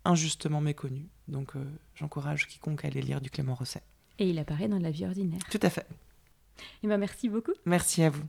injustement 0.04 0.60
méconnus. 0.60 1.08
Donc 1.28 1.56
euh, 1.56 1.63
j'encourage 1.96 2.48
quiconque 2.48 2.84
à 2.84 2.88
aller 2.88 3.02
lire 3.02 3.22
du 3.22 3.30
Clément 3.30 3.56
Rosset. 3.56 3.84
Et 4.20 4.30
il 4.30 4.39
apparaît 4.39 4.68
dans 4.68 4.80
la 4.80 4.91
vie 4.91 5.06
ordinaire. 5.06 5.41
Tout 5.50 5.60
à 5.62 5.70
fait. 5.70 5.88
Et 5.89 6.63
eh 6.84 6.88
ben 6.88 6.98
merci 6.98 7.30
beaucoup. 7.30 7.54
Merci 7.65 8.04
à 8.04 8.10
vous. 8.10 8.24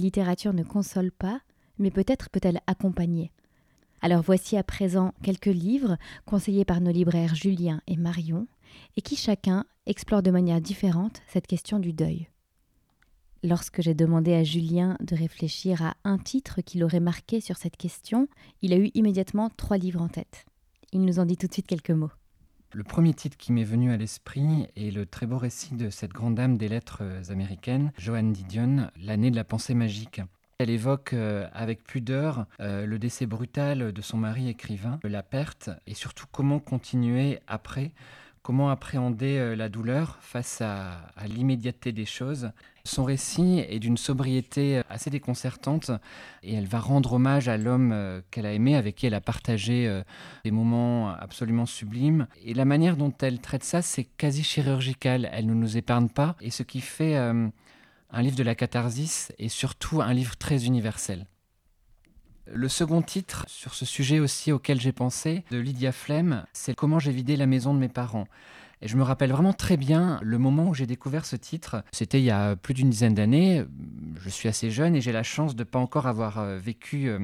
Littérature 0.00 0.52
ne 0.52 0.64
console 0.64 1.12
pas, 1.12 1.40
mais 1.78 1.90
peut-être 1.90 2.30
peut-elle 2.30 2.60
accompagner. 2.66 3.30
Alors 4.02 4.22
voici 4.22 4.56
à 4.56 4.62
présent 4.62 5.12
quelques 5.22 5.46
livres 5.46 5.98
conseillés 6.24 6.64
par 6.64 6.80
nos 6.80 6.90
libraires 6.90 7.34
Julien 7.34 7.82
et 7.86 7.96
Marion, 7.96 8.46
et 8.96 9.02
qui 9.02 9.16
chacun 9.16 9.64
explore 9.86 10.22
de 10.22 10.30
manière 10.30 10.60
différente 10.60 11.20
cette 11.26 11.46
question 11.46 11.78
du 11.78 11.92
deuil. 11.92 12.28
Lorsque 13.42 13.80
j'ai 13.80 13.94
demandé 13.94 14.34
à 14.34 14.44
Julien 14.44 14.96
de 15.00 15.16
réfléchir 15.16 15.82
à 15.82 15.94
un 16.04 16.18
titre 16.18 16.60
qui 16.60 16.78
l'aurait 16.78 17.00
marqué 17.00 17.40
sur 17.40 17.56
cette 17.56 17.76
question, 17.76 18.28
il 18.60 18.72
a 18.72 18.76
eu 18.76 18.90
immédiatement 18.94 19.50
trois 19.50 19.78
livres 19.78 20.02
en 20.02 20.08
tête. 20.08 20.44
Il 20.92 21.02
nous 21.04 21.18
en 21.18 21.24
dit 21.24 21.36
tout 21.36 21.46
de 21.46 21.52
suite 21.52 21.66
quelques 21.66 21.90
mots. 21.90 22.10
Le 22.72 22.84
premier 22.84 23.14
titre 23.14 23.36
qui 23.36 23.52
m'est 23.52 23.64
venu 23.64 23.90
à 23.90 23.96
l'esprit 23.96 24.68
est 24.76 24.94
le 24.94 25.04
très 25.04 25.26
beau 25.26 25.38
récit 25.38 25.74
de 25.74 25.90
cette 25.90 26.12
grande 26.12 26.36
dame 26.36 26.56
des 26.56 26.68
lettres 26.68 27.02
américaines, 27.28 27.90
Joanne 27.98 28.32
Didion, 28.32 28.88
L'année 29.02 29.32
de 29.32 29.36
la 29.36 29.42
pensée 29.42 29.74
magique. 29.74 30.20
Elle 30.58 30.70
évoque 30.70 31.14
euh, 31.14 31.48
avec 31.52 31.82
pudeur 31.82 32.46
euh, 32.60 32.86
le 32.86 32.98
décès 33.00 33.26
brutal 33.26 33.92
de 33.92 34.02
son 34.02 34.18
mari 34.18 34.48
écrivain, 34.48 35.00
la 35.02 35.24
perte 35.24 35.70
et 35.88 35.94
surtout 35.94 36.26
comment 36.30 36.60
continuer 36.60 37.40
après 37.48 37.90
comment 38.42 38.70
appréhender 38.70 39.38
euh, 39.38 39.54
la 39.54 39.68
douleur 39.68 40.18
face 40.20 40.60
à, 40.60 40.98
l'immédiateté 41.26 41.92
des 41.92 42.06
choses. 42.06 42.50
Son 42.84 43.04
récit 43.04 43.64
est 43.68 43.78
d'une 43.78 43.96
sobriété 43.96 44.78
euh, 44.78 44.82
assez 44.88 45.10
déconcertante 45.10 45.90
et 46.42 46.54
elle 46.54 46.66
va 46.66 46.80
rendre 46.80 47.14
hommage 47.14 47.48
à 47.48 47.56
l'homme 47.56 47.92
euh, 47.92 48.20
qu'elle 48.30 48.46
a 48.46 48.52
aimé, 48.52 48.76
avec 48.76 48.96
qui 48.96 49.06
elle 49.06 49.14
a 49.14 49.20
partagé 49.20 50.02
des 50.44 50.50
moments 50.50 51.10
absolument 51.10 51.66
sublimes. 51.66 52.26
Et 52.44 52.54
la 52.54 52.64
manière 52.64 52.96
dont 52.96 53.12
elle 53.20 53.40
traite 53.40 53.64
ça, 53.64 53.82
c'est 53.82 54.04
quasi 54.04 54.42
chirurgical. 54.42 55.28
Elle 55.32 55.46
ne 55.46 55.54
nous 55.54 55.76
épargne 55.76 56.08
pas. 56.08 56.36
Et 56.40 56.50
ce 56.50 56.62
qui 56.62 56.80
fait 56.80 57.16
un 57.16 57.52
livre 58.22 58.36
de 58.36 58.42
la 58.42 58.54
catharsis 58.54 59.32
et 59.38 59.48
surtout 59.48 60.00
un 60.00 60.12
livre 60.12 60.36
très 60.36 60.66
universel. 60.66 61.26
Le 62.52 62.68
second 62.68 63.00
titre, 63.00 63.44
sur 63.46 63.74
ce 63.74 63.84
sujet 63.84 64.18
aussi 64.18 64.50
auquel 64.50 64.80
j'ai 64.80 64.90
pensé, 64.90 65.44
de 65.52 65.58
Lydia 65.58 65.92
Flem, 65.92 66.44
c'est 66.52 66.74
Comment 66.74 66.98
j'ai 66.98 67.12
vidé 67.12 67.36
la 67.36 67.46
maison 67.46 67.74
de 67.74 67.78
mes 67.78 67.88
parents. 67.88 68.26
Et 68.82 68.88
je 68.88 68.96
me 68.96 69.04
rappelle 69.04 69.30
vraiment 69.30 69.52
très 69.52 69.76
bien 69.76 70.18
le 70.22 70.36
moment 70.38 70.68
où 70.68 70.74
j'ai 70.74 70.86
découvert 70.86 71.26
ce 71.26 71.36
titre. 71.36 71.84
C'était 71.92 72.18
il 72.18 72.24
y 72.24 72.30
a 72.30 72.56
plus 72.56 72.74
d'une 72.74 72.90
dizaine 72.90 73.14
d'années. 73.14 73.64
Je 74.20 74.28
suis 74.30 74.48
assez 74.48 74.70
jeune 74.70 74.96
et 74.96 75.00
j'ai 75.00 75.12
la 75.12 75.22
chance 75.22 75.54
de 75.54 75.60
ne 75.60 75.64
pas 75.68 75.78
encore 75.78 76.08
avoir 76.08 76.38
euh, 76.38 76.58
vécu 76.58 77.08
euh, 77.08 77.20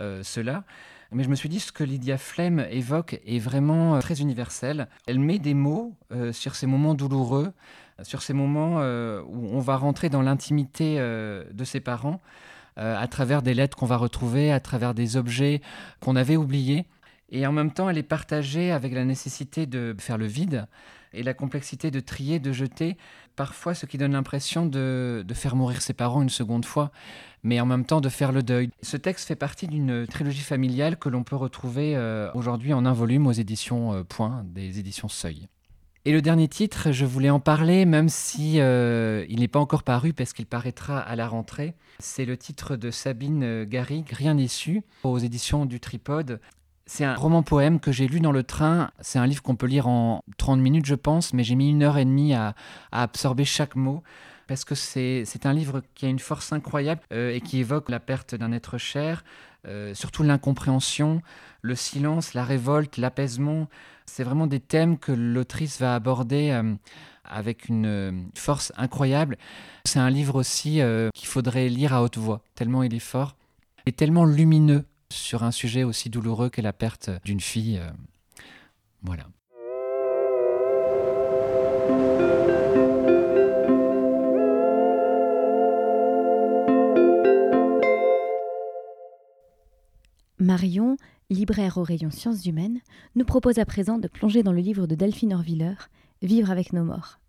euh, 0.00 0.22
cela. 0.24 0.64
Mais 1.12 1.22
je 1.22 1.28
me 1.28 1.36
suis 1.36 1.48
dit 1.48 1.60
ce 1.60 1.70
que 1.70 1.84
Lydia 1.84 2.18
Flem 2.18 2.66
évoque 2.68 3.20
est 3.24 3.38
vraiment 3.38 4.00
très 4.00 4.20
universel. 4.20 4.88
Elle 5.06 5.20
met 5.20 5.38
des 5.38 5.54
mots 5.54 5.94
sur 6.32 6.56
ces 6.56 6.66
moments 6.66 6.94
douloureux, 6.94 7.52
sur 8.02 8.22
ces 8.22 8.32
moments 8.32 8.78
où 8.78 9.48
on 9.52 9.60
va 9.60 9.76
rentrer 9.76 10.08
dans 10.08 10.20
l'intimité 10.20 10.98
de 10.98 11.64
ses 11.64 11.78
parents. 11.78 12.20
Euh, 12.78 12.94
à 12.98 13.06
travers 13.08 13.40
des 13.40 13.54
lettres 13.54 13.74
qu'on 13.74 13.86
va 13.86 13.96
retrouver, 13.96 14.52
à 14.52 14.60
travers 14.60 14.92
des 14.92 15.16
objets 15.16 15.62
qu'on 16.00 16.14
avait 16.14 16.36
oubliés. 16.36 16.84
Et 17.30 17.46
en 17.46 17.52
même 17.52 17.72
temps, 17.72 17.88
elle 17.88 17.96
est 17.96 18.02
partagée 18.02 18.70
avec 18.70 18.92
la 18.92 19.04
nécessité 19.04 19.64
de 19.64 19.96
faire 19.98 20.18
le 20.18 20.26
vide 20.26 20.66
et 21.14 21.22
la 21.22 21.32
complexité 21.32 21.90
de 21.90 22.00
trier, 22.00 22.38
de 22.38 22.52
jeter, 22.52 22.98
parfois 23.34 23.74
ce 23.74 23.86
qui 23.86 23.96
donne 23.96 24.12
l'impression 24.12 24.66
de, 24.66 25.24
faire 25.32 25.56
mourir 25.56 25.80
ses 25.80 25.94
parents 25.94 26.20
une 26.20 26.28
seconde 26.28 26.66
fois, 26.66 26.92
mais 27.42 27.58
en 27.60 27.66
même 27.66 27.86
temps 27.86 28.02
de 28.02 28.10
faire 28.10 28.30
le 28.30 28.42
deuil. 28.42 28.70
Ce 28.82 28.98
texte 28.98 29.26
fait 29.26 29.36
partie 29.36 29.66
d'une 29.66 30.06
trilogie 30.06 30.42
familiale 30.42 30.98
que 30.98 31.08
l'on 31.08 31.24
peut 31.24 31.36
retrouver 31.36 31.96
euh, 31.96 32.30
aujourd'hui 32.34 32.74
en 32.74 32.84
un 32.84 32.92
volume 32.92 33.26
aux 33.26 33.32
éditions 33.32 33.94
euh, 33.94 34.02
Point, 34.04 34.44
des 34.44 34.78
éditions 34.78 35.08
Seuil. 35.08 35.48
Et 36.06 36.12
le 36.12 36.22
dernier 36.22 36.46
titre, 36.46 36.92
je 36.92 37.04
voulais 37.04 37.30
en 37.30 37.40
parler, 37.40 37.84
même 37.84 38.08
si 38.08 38.60
euh, 38.60 39.26
il 39.28 39.40
n'est 39.40 39.48
pas 39.48 39.58
encore 39.58 39.82
paru 39.82 40.12
parce 40.12 40.32
qu'il 40.32 40.46
paraîtra 40.46 41.00
à 41.00 41.16
la 41.16 41.26
rentrée. 41.26 41.74
C'est 41.98 42.24
le 42.24 42.36
titre 42.36 42.76
de 42.76 42.92
Sabine 42.92 43.42
euh, 43.42 43.64
Garrigue, 43.66 44.08
Rien 44.12 44.34
n'est 44.34 44.46
su, 44.46 44.84
aux 45.02 45.18
éditions 45.18 45.66
du 45.66 45.80
Tripode. 45.80 46.38
C'est 46.86 47.02
un 47.02 47.16
roman-poème 47.16 47.80
que 47.80 47.90
j'ai 47.90 48.06
lu 48.06 48.20
dans 48.20 48.30
le 48.30 48.44
train. 48.44 48.92
C'est 49.00 49.18
un 49.18 49.26
livre 49.26 49.42
qu'on 49.42 49.56
peut 49.56 49.66
lire 49.66 49.88
en 49.88 50.22
30 50.38 50.60
minutes, 50.60 50.86
je 50.86 50.94
pense, 50.94 51.32
mais 51.32 51.42
j'ai 51.42 51.56
mis 51.56 51.70
une 51.70 51.82
heure 51.82 51.98
et 51.98 52.04
demie 52.04 52.34
à, 52.34 52.54
absorber 52.92 53.44
chaque 53.44 53.74
mot 53.74 54.04
parce 54.46 54.64
que 54.64 54.74
c'est 54.74 55.46
un 55.46 55.52
livre 55.52 55.82
qui 55.94 56.06
a 56.06 56.08
une 56.08 56.18
force 56.18 56.52
incroyable 56.52 57.00
euh, 57.12 57.34
et 57.34 57.40
qui 57.40 57.58
évoque 57.58 57.88
la 57.88 58.00
perte 58.00 58.34
d'un 58.34 58.52
être 58.52 58.78
cher, 58.78 59.24
surtout 59.94 60.22
l'incompréhension, 60.22 61.22
le 61.66 61.74
silence, 61.74 62.32
la 62.32 62.44
révolte, 62.44 62.96
l'apaisement. 62.96 63.68
C'est 64.06 64.24
vraiment 64.24 64.46
des 64.46 64.60
thèmes 64.60 64.98
que 64.98 65.12
l'autrice 65.12 65.80
va 65.80 65.94
aborder 65.94 66.50
euh, 66.50 66.74
avec 67.24 67.68
une 67.68 67.86
euh, 67.86 68.12
force 68.34 68.72
incroyable. 68.76 69.36
C'est 69.84 69.98
un 69.98 70.10
livre 70.10 70.36
aussi 70.36 70.80
euh, 70.80 71.10
qu'il 71.14 71.28
faudrait 71.28 71.68
lire 71.68 71.92
à 71.92 72.02
haute 72.02 72.16
voix, 72.16 72.42
tellement 72.54 72.82
il 72.82 72.94
est 72.94 73.00
fort 73.00 73.36
et 73.84 73.92
tellement 73.92 74.24
lumineux 74.24 74.84
sur 75.10 75.42
un 75.42 75.50
sujet 75.50 75.84
aussi 75.84 76.08
douloureux 76.08 76.48
que 76.48 76.60
la 76.60 76.72
perte 76.72 77.10
d'une 77.24 77.40
fille. 77.40 77.80
voilà. 79.02 79.26
Libraire 91.46 91.78
au 91.78 91.84
rayon 91.84 92.10
sciences 92.10 92.44
humaines, 92.44 92.80
nous 93.14 93.24
propose 93.24 93.60
à 93.60 93.64
présent 93.64 93.98
de 93.98 94.08
plonger 94.08 94.42
dans 94.42 94.50
le 94.50 94.58
livre 94.58 94.88
de 94.88 94.96
Delphine 94.96 95.32
Orviller, 95.32 95.74
Vivre 96.20 96.50
avec 96.50 96.72
nos 96.72 96.82
morts. 96.82 97.20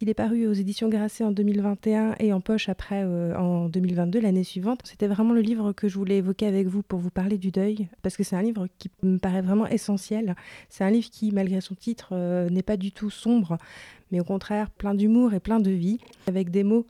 Il 0.00 0.08
est 0.08 0.14
paru 0.14 0.46
aux 0.46 0.52
éditions 0.52 0.88
Grasset 0.88 1.24
en 1.24 1.32
2021 1.32 2.14
et 2.20 2.32
en 2.32 2.40
poche 2.40 2.68
après 2.68 3.02
euh, 3.02 3.36
en 3.36 3.68
2022, 3.68 4.20
l'année 4.20 4.44
suivante. 4.44 4.82
C'était 4.84 5.08
vraiment 5.08 5.32
le 5.32 5.40
livre 5.40 5.72
que 5.72 5.88
je 5.88 5.98
voulais 5.98 6.18
évoquer 6.18 6.46
avec 6.46 6.68
vous 6.68 6.82
pour 6.82 7.00
vous 7.00 7.10
parler 7.10 7.36
du 7.36 7.50
deuil, 7.50 7.88
parce 8.02 8.16
que 8.16 8.22
c'est 8.22 8.36
un 8.36 8.42
livre 8.42 8.68
qui 8.78 8.92
me 9.02 9.18
paraît 9.18 9.42
vraiment 9.42 9.66
essentiel. 9.66 10.36
C'est 10.68 10.84
un 10.84 10.90
livre 10.90 11.10
qui, 11.10 11.32
malgré 11.32 11.60
son 11.60 11.74
titre, 11.74 12.10
euh, 12.12 12.48
n'est 12.50 12.62
pas 12.62 12.76
du 12.76 12.92
tout 12.92 13.10
sombre, 13.10 13.58
mais 14.12 14.20
au 14.20 14.24
contraire 14.24 14.70
plein 14.70 14.94
d'humour 14.94 15.34
et 15.34 15.40
plein 15.40 15.58
de 15.58 15.72
vie, 15.72 15.98
avec 16.28 16.50
des 16.52 16.62
mots 16.62 16.86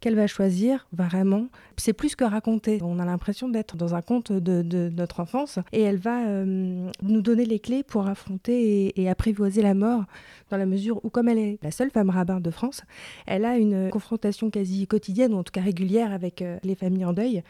qu'elle 0.00 0.14
va 0.14 0.26
choisir 0.26 0.86
vraiment. 0.92 1.48
C'est 1.76 1.92
plus 1.92 2.14
que 2.14 2.24
raconter. 2.24 2.78
On 2.82 2.98
a 2.98 3.04
l'impression 3.04 3.48
d'être 3.48 3.76
dans 3.76 3.94
un 3.94 4.02
conte 4.02 4.32
de, 4.32 4.90
notre 4.90 5.20
enfance 5.20 5.58
et 5.72 5.82
elle 5.82 5.98
va 5.98 6.26
euh, 6.26 6.90
nous 7.02 7.22
donner 7.22 7.44
les 7.44 7.58
clés 7.58 7.82
pour 7.82 8.06
affronter 8.06 8.92
et, 9.00 9.08
apprivoiser 9.08 9.62
la 9.62 9.74
mort 9.74 10.04
dans 10.50 10.56
la 10.56 10.66
mesure 10.66 11.04
où, 11.04 11.10
comme 11.10 11.28
elle 11.28 11.38
est 11.38 11.58
la 11.62 11.70
seule 11.70 11.90
femme 11.90 12.10
rabbin 12.10 12.40
de 12.40 12.50
France, 12.50 12.82
elle 13.26 13.44
a 13.44 13.56
une 13.56 13.90
confrontation 13.90 14.50
quasi 14.50 14.86
quotidienne, 14.86 15.34
ou 15.34 15.38
en 15.38 15.42
tout 15.42 15.52
cas 15.52 15.62
régulière, 15.62 16.12
avec 16.12 16.42
euh, 16.42 16.58
les 16.62 16.74
familles 16.74 17.04
en 17.04 17.12
deuil 17.12 17.42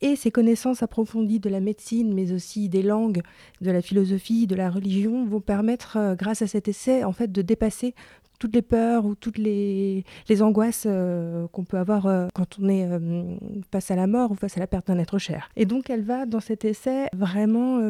et 0.00 0.16
ses 0.16 0.30
connaissances 0.30 0.82
approfondies 0.82 1.40
de 1.40 1.48
la 1.48 1.60
médecine, 1.60 2.12
mais 2.12 2.32
aussi 2.32 2.68
des 2.68 2.82
langues, 2.82 3.22
de 3.60 3.70
la 3.70 3.80
philosophie, 3.82 4.46
de 4.46 4.54
la 4.54 4.70
religion, 4.70 5.24
vont 5.24 5.40
permettre, 5.40 5.96
euh, 5.96 6.14
grâce 6.14 6.42
à 6.42 6.46
cet 6.46 6.68
essai, 6.68 7.04
en 7.04 7.12
fait, 7.12 7.32
de 7.32 7.42
dépasser 7.42 7.94
toutes 8.38 8.54
les 8.54 8.62
peurs 8.62 9.04
ou 9.06 9.14
toutes 9.14 9.38
les, 9.38 10.04
angoisses 10.40 10.84
euh, 10.86 11.46
qu'on 11.48 11.64
peut 11.64 11.78
avoir 11.78 12.06
euh, 12.06 12.28
quand 12.34 12.58
on 12.60 12.68
est 12.68 12.86
euh, 12.86 13.36
face 13.72 13.90
à 13.90 13.96
la 13.96 14.06
mort 14.06 14.30
ou 14.32 14.34
face 14.34 14.56
à 14.56 14.60
la 14.60 14.66
perte 14.66 14.86
d'un 14.88 14.98
être 14.98 15.18
cher. 15.18 15.48
Et 15.56 15.64
donc 15.64 15.90
elle 15.90 16.02
va 16.02 16.26
dans 16.26 16.40
cet 16.40 16.64
essai 16.64 17.06
vraiment, 17.14 17.80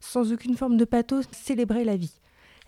sans 0.00 0.32
aucune 0.32 0.56
forme 0.56 0.76
de 0.76 0.84
pathos, 0.84 1.26
célébrer 1.32 1.84
la 1.84 1.96
vie. 1.96 2.14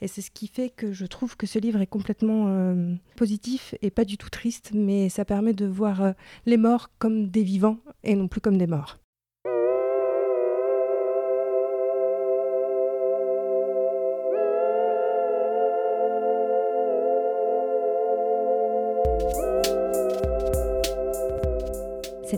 Et 0.00 0.08
c'est 0.08 0.20
ce 0.20 0.32
qui 0.32 0.48
fait 0.48 0.70
que 0.70 0.92
je 0.92 1.06
trouve 1.06 1.36
que 1.36 1.46
ce 1.46 1.58
livre 1.60 1.80
est 1.80 1.86
complètement 1.86 2.74
positif 3.16 3.74
et 3.82 3.90
pas 3.90 4.04
du 4.04 4.18
tout 4.18 4.30
triste, 4.30 4.72
mais 4.74 5.08
ça 5.08 5.24
permet 5.24 5.52
de 5.52 5.66
voir 5.66 6.14
les 6.44 6.56
morts 6.56 6.90
comme 6.98 7.28
des 7.28 7.44
vivants 7.44 7.78
et 8.02 8.16
non 8.16 8.26
plus 8.26 8.40
comme 8.40 8.58
des 8.58 8.66
morts. 8.66 8.98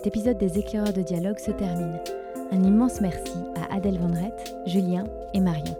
Cet 0.05 0.15
épisode 0.19 0.37
des 0.37 0.59
éclaireurs 0.59 0.93
de 0.93 1.01
dialogue 1.01 1.39
se 1.39 1.51
termine. 1.51 1.99
Un 2.53 2.63
immense 2.63 3.01
merci 3.01 3.39
à 3.57 3.75
Adèle 3.75 3.99
Vendrette, 3.99 4.55
Julien 4.67 5.05
et 5.33 5.41
Marion. 5.41 5.79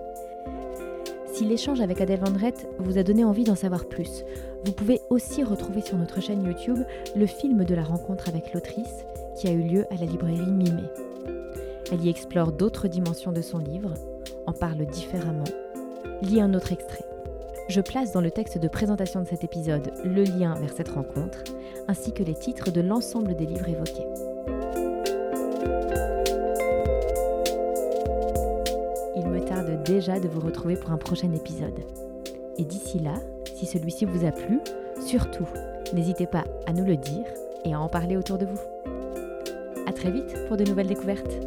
Si 1.35 1.45
l'échange 1.45 1.83
avec 1.83 2.01
Adèle 2.01 2.21
Vendrette 2.21 2.67
vous 2.79 2.97
a 2.97 3.03
donné 3.03 3.23
envie 3.23 3.45
d'en 3.45 3.55
savoir 3.55 3.85
plus, 3.85 4.25
vous 4.65 4.73
pouvez 4.73 5.03
aussi 5.11 5.45
retrouver 5.45 5.83
sur 5.83 5.99
notre 5.99 6.23
chaîne 6.23 6.43
YouTube 6.43 6.79
le 7.15 7.27
film 7.27 7.67
de 7.67 7.75
la 7.75 7.83
rencontre 7.83 8.31
avec 8.31 8.55
l'autrice 8.55 9.05
qui 9.37 9.47
a 9.47 9.53
eu 9.53 9.61
lieu 9.61 9.85
à 9.91 9.97
la 9.97 10.07
librairie 10.07 10.51
Mimé. 10.51 10.85
Elle 11.93 12.03
y 12.03 12.09
explore 12.09 12.53
d'autres 12.53 12.89
dimensions 12.89 13.33
de 13.33 13.43
son 13.43 13.59
livre, 13.59 13.93
en 14.47 14.55
parle 14.55 14.87
différemment, 14.87 15.45
lit 16.23 16.41
un 16.41 16.55
autre 16.55 16.73
extrait. 16.73 17.05
Je 17.75 17.81
place 17.81 18.13
dans 18.13 18.21
le 18.21 18.31
texte 18.31 18.59
de 18.59 18.69
présentation 18.69 19.21
de 19.21 19.27
cet 19.27 19.43
épisode 19.43 19.91
le 20.05 20.23
lien 20.23 20.55
vers 20.55 20.73
cette 20.73 20.91
rencontre 20.91 21.43
ainsi 21.89 22.13
que 22.13 22.23
les 22.23 22.37
titres 22.37 22.71
de 22.71 22.81
l'ensemble 22.81 23.35
des 23.35 23.47
livres 23.47 23.69
évoqués. 23.69 24.07
Il 29.17 29.27
me 29.27 29.41
tarde 29.45 29.83
déjà 29.83 30.21
de 30.21 30.29
vous 30.29 30.39
retrouver 30.39 30.77
pour 30.77 30.93
un 30.93 30.99
prochain 30.99 31.33
épisode. 31.33 31.81
Et 32.59 32.65
d'ici 32.65 33.01
là, 33.01 33.15
si 33.57 33.67
celui-ci 33.67 34.05
vous 34.05 34.25
a 34.25 34.31
plu, 34.31 34.61
surtout, 35.05 35.49
n'hésitez 35.93 36.29
pas 36.29 36.45
à 36.69 36.73
nous 36.73 36.85
le 36.85 36.97
dire 36.97 37.27
et 37.65 37.75
à 37.75 37.81
en 37.81 37.89
parler 37.89 38.17
autour 38.17 38.39
de 38.39 38.47
vous. 38.47 38.61
A 39.89 39.93
très 39.93 40.13
vite 40.13 40.47
pour 40.47 40.57
de 40.57 40.63
nouvelles 40.63 40.87
découvertes. 40.87 41.41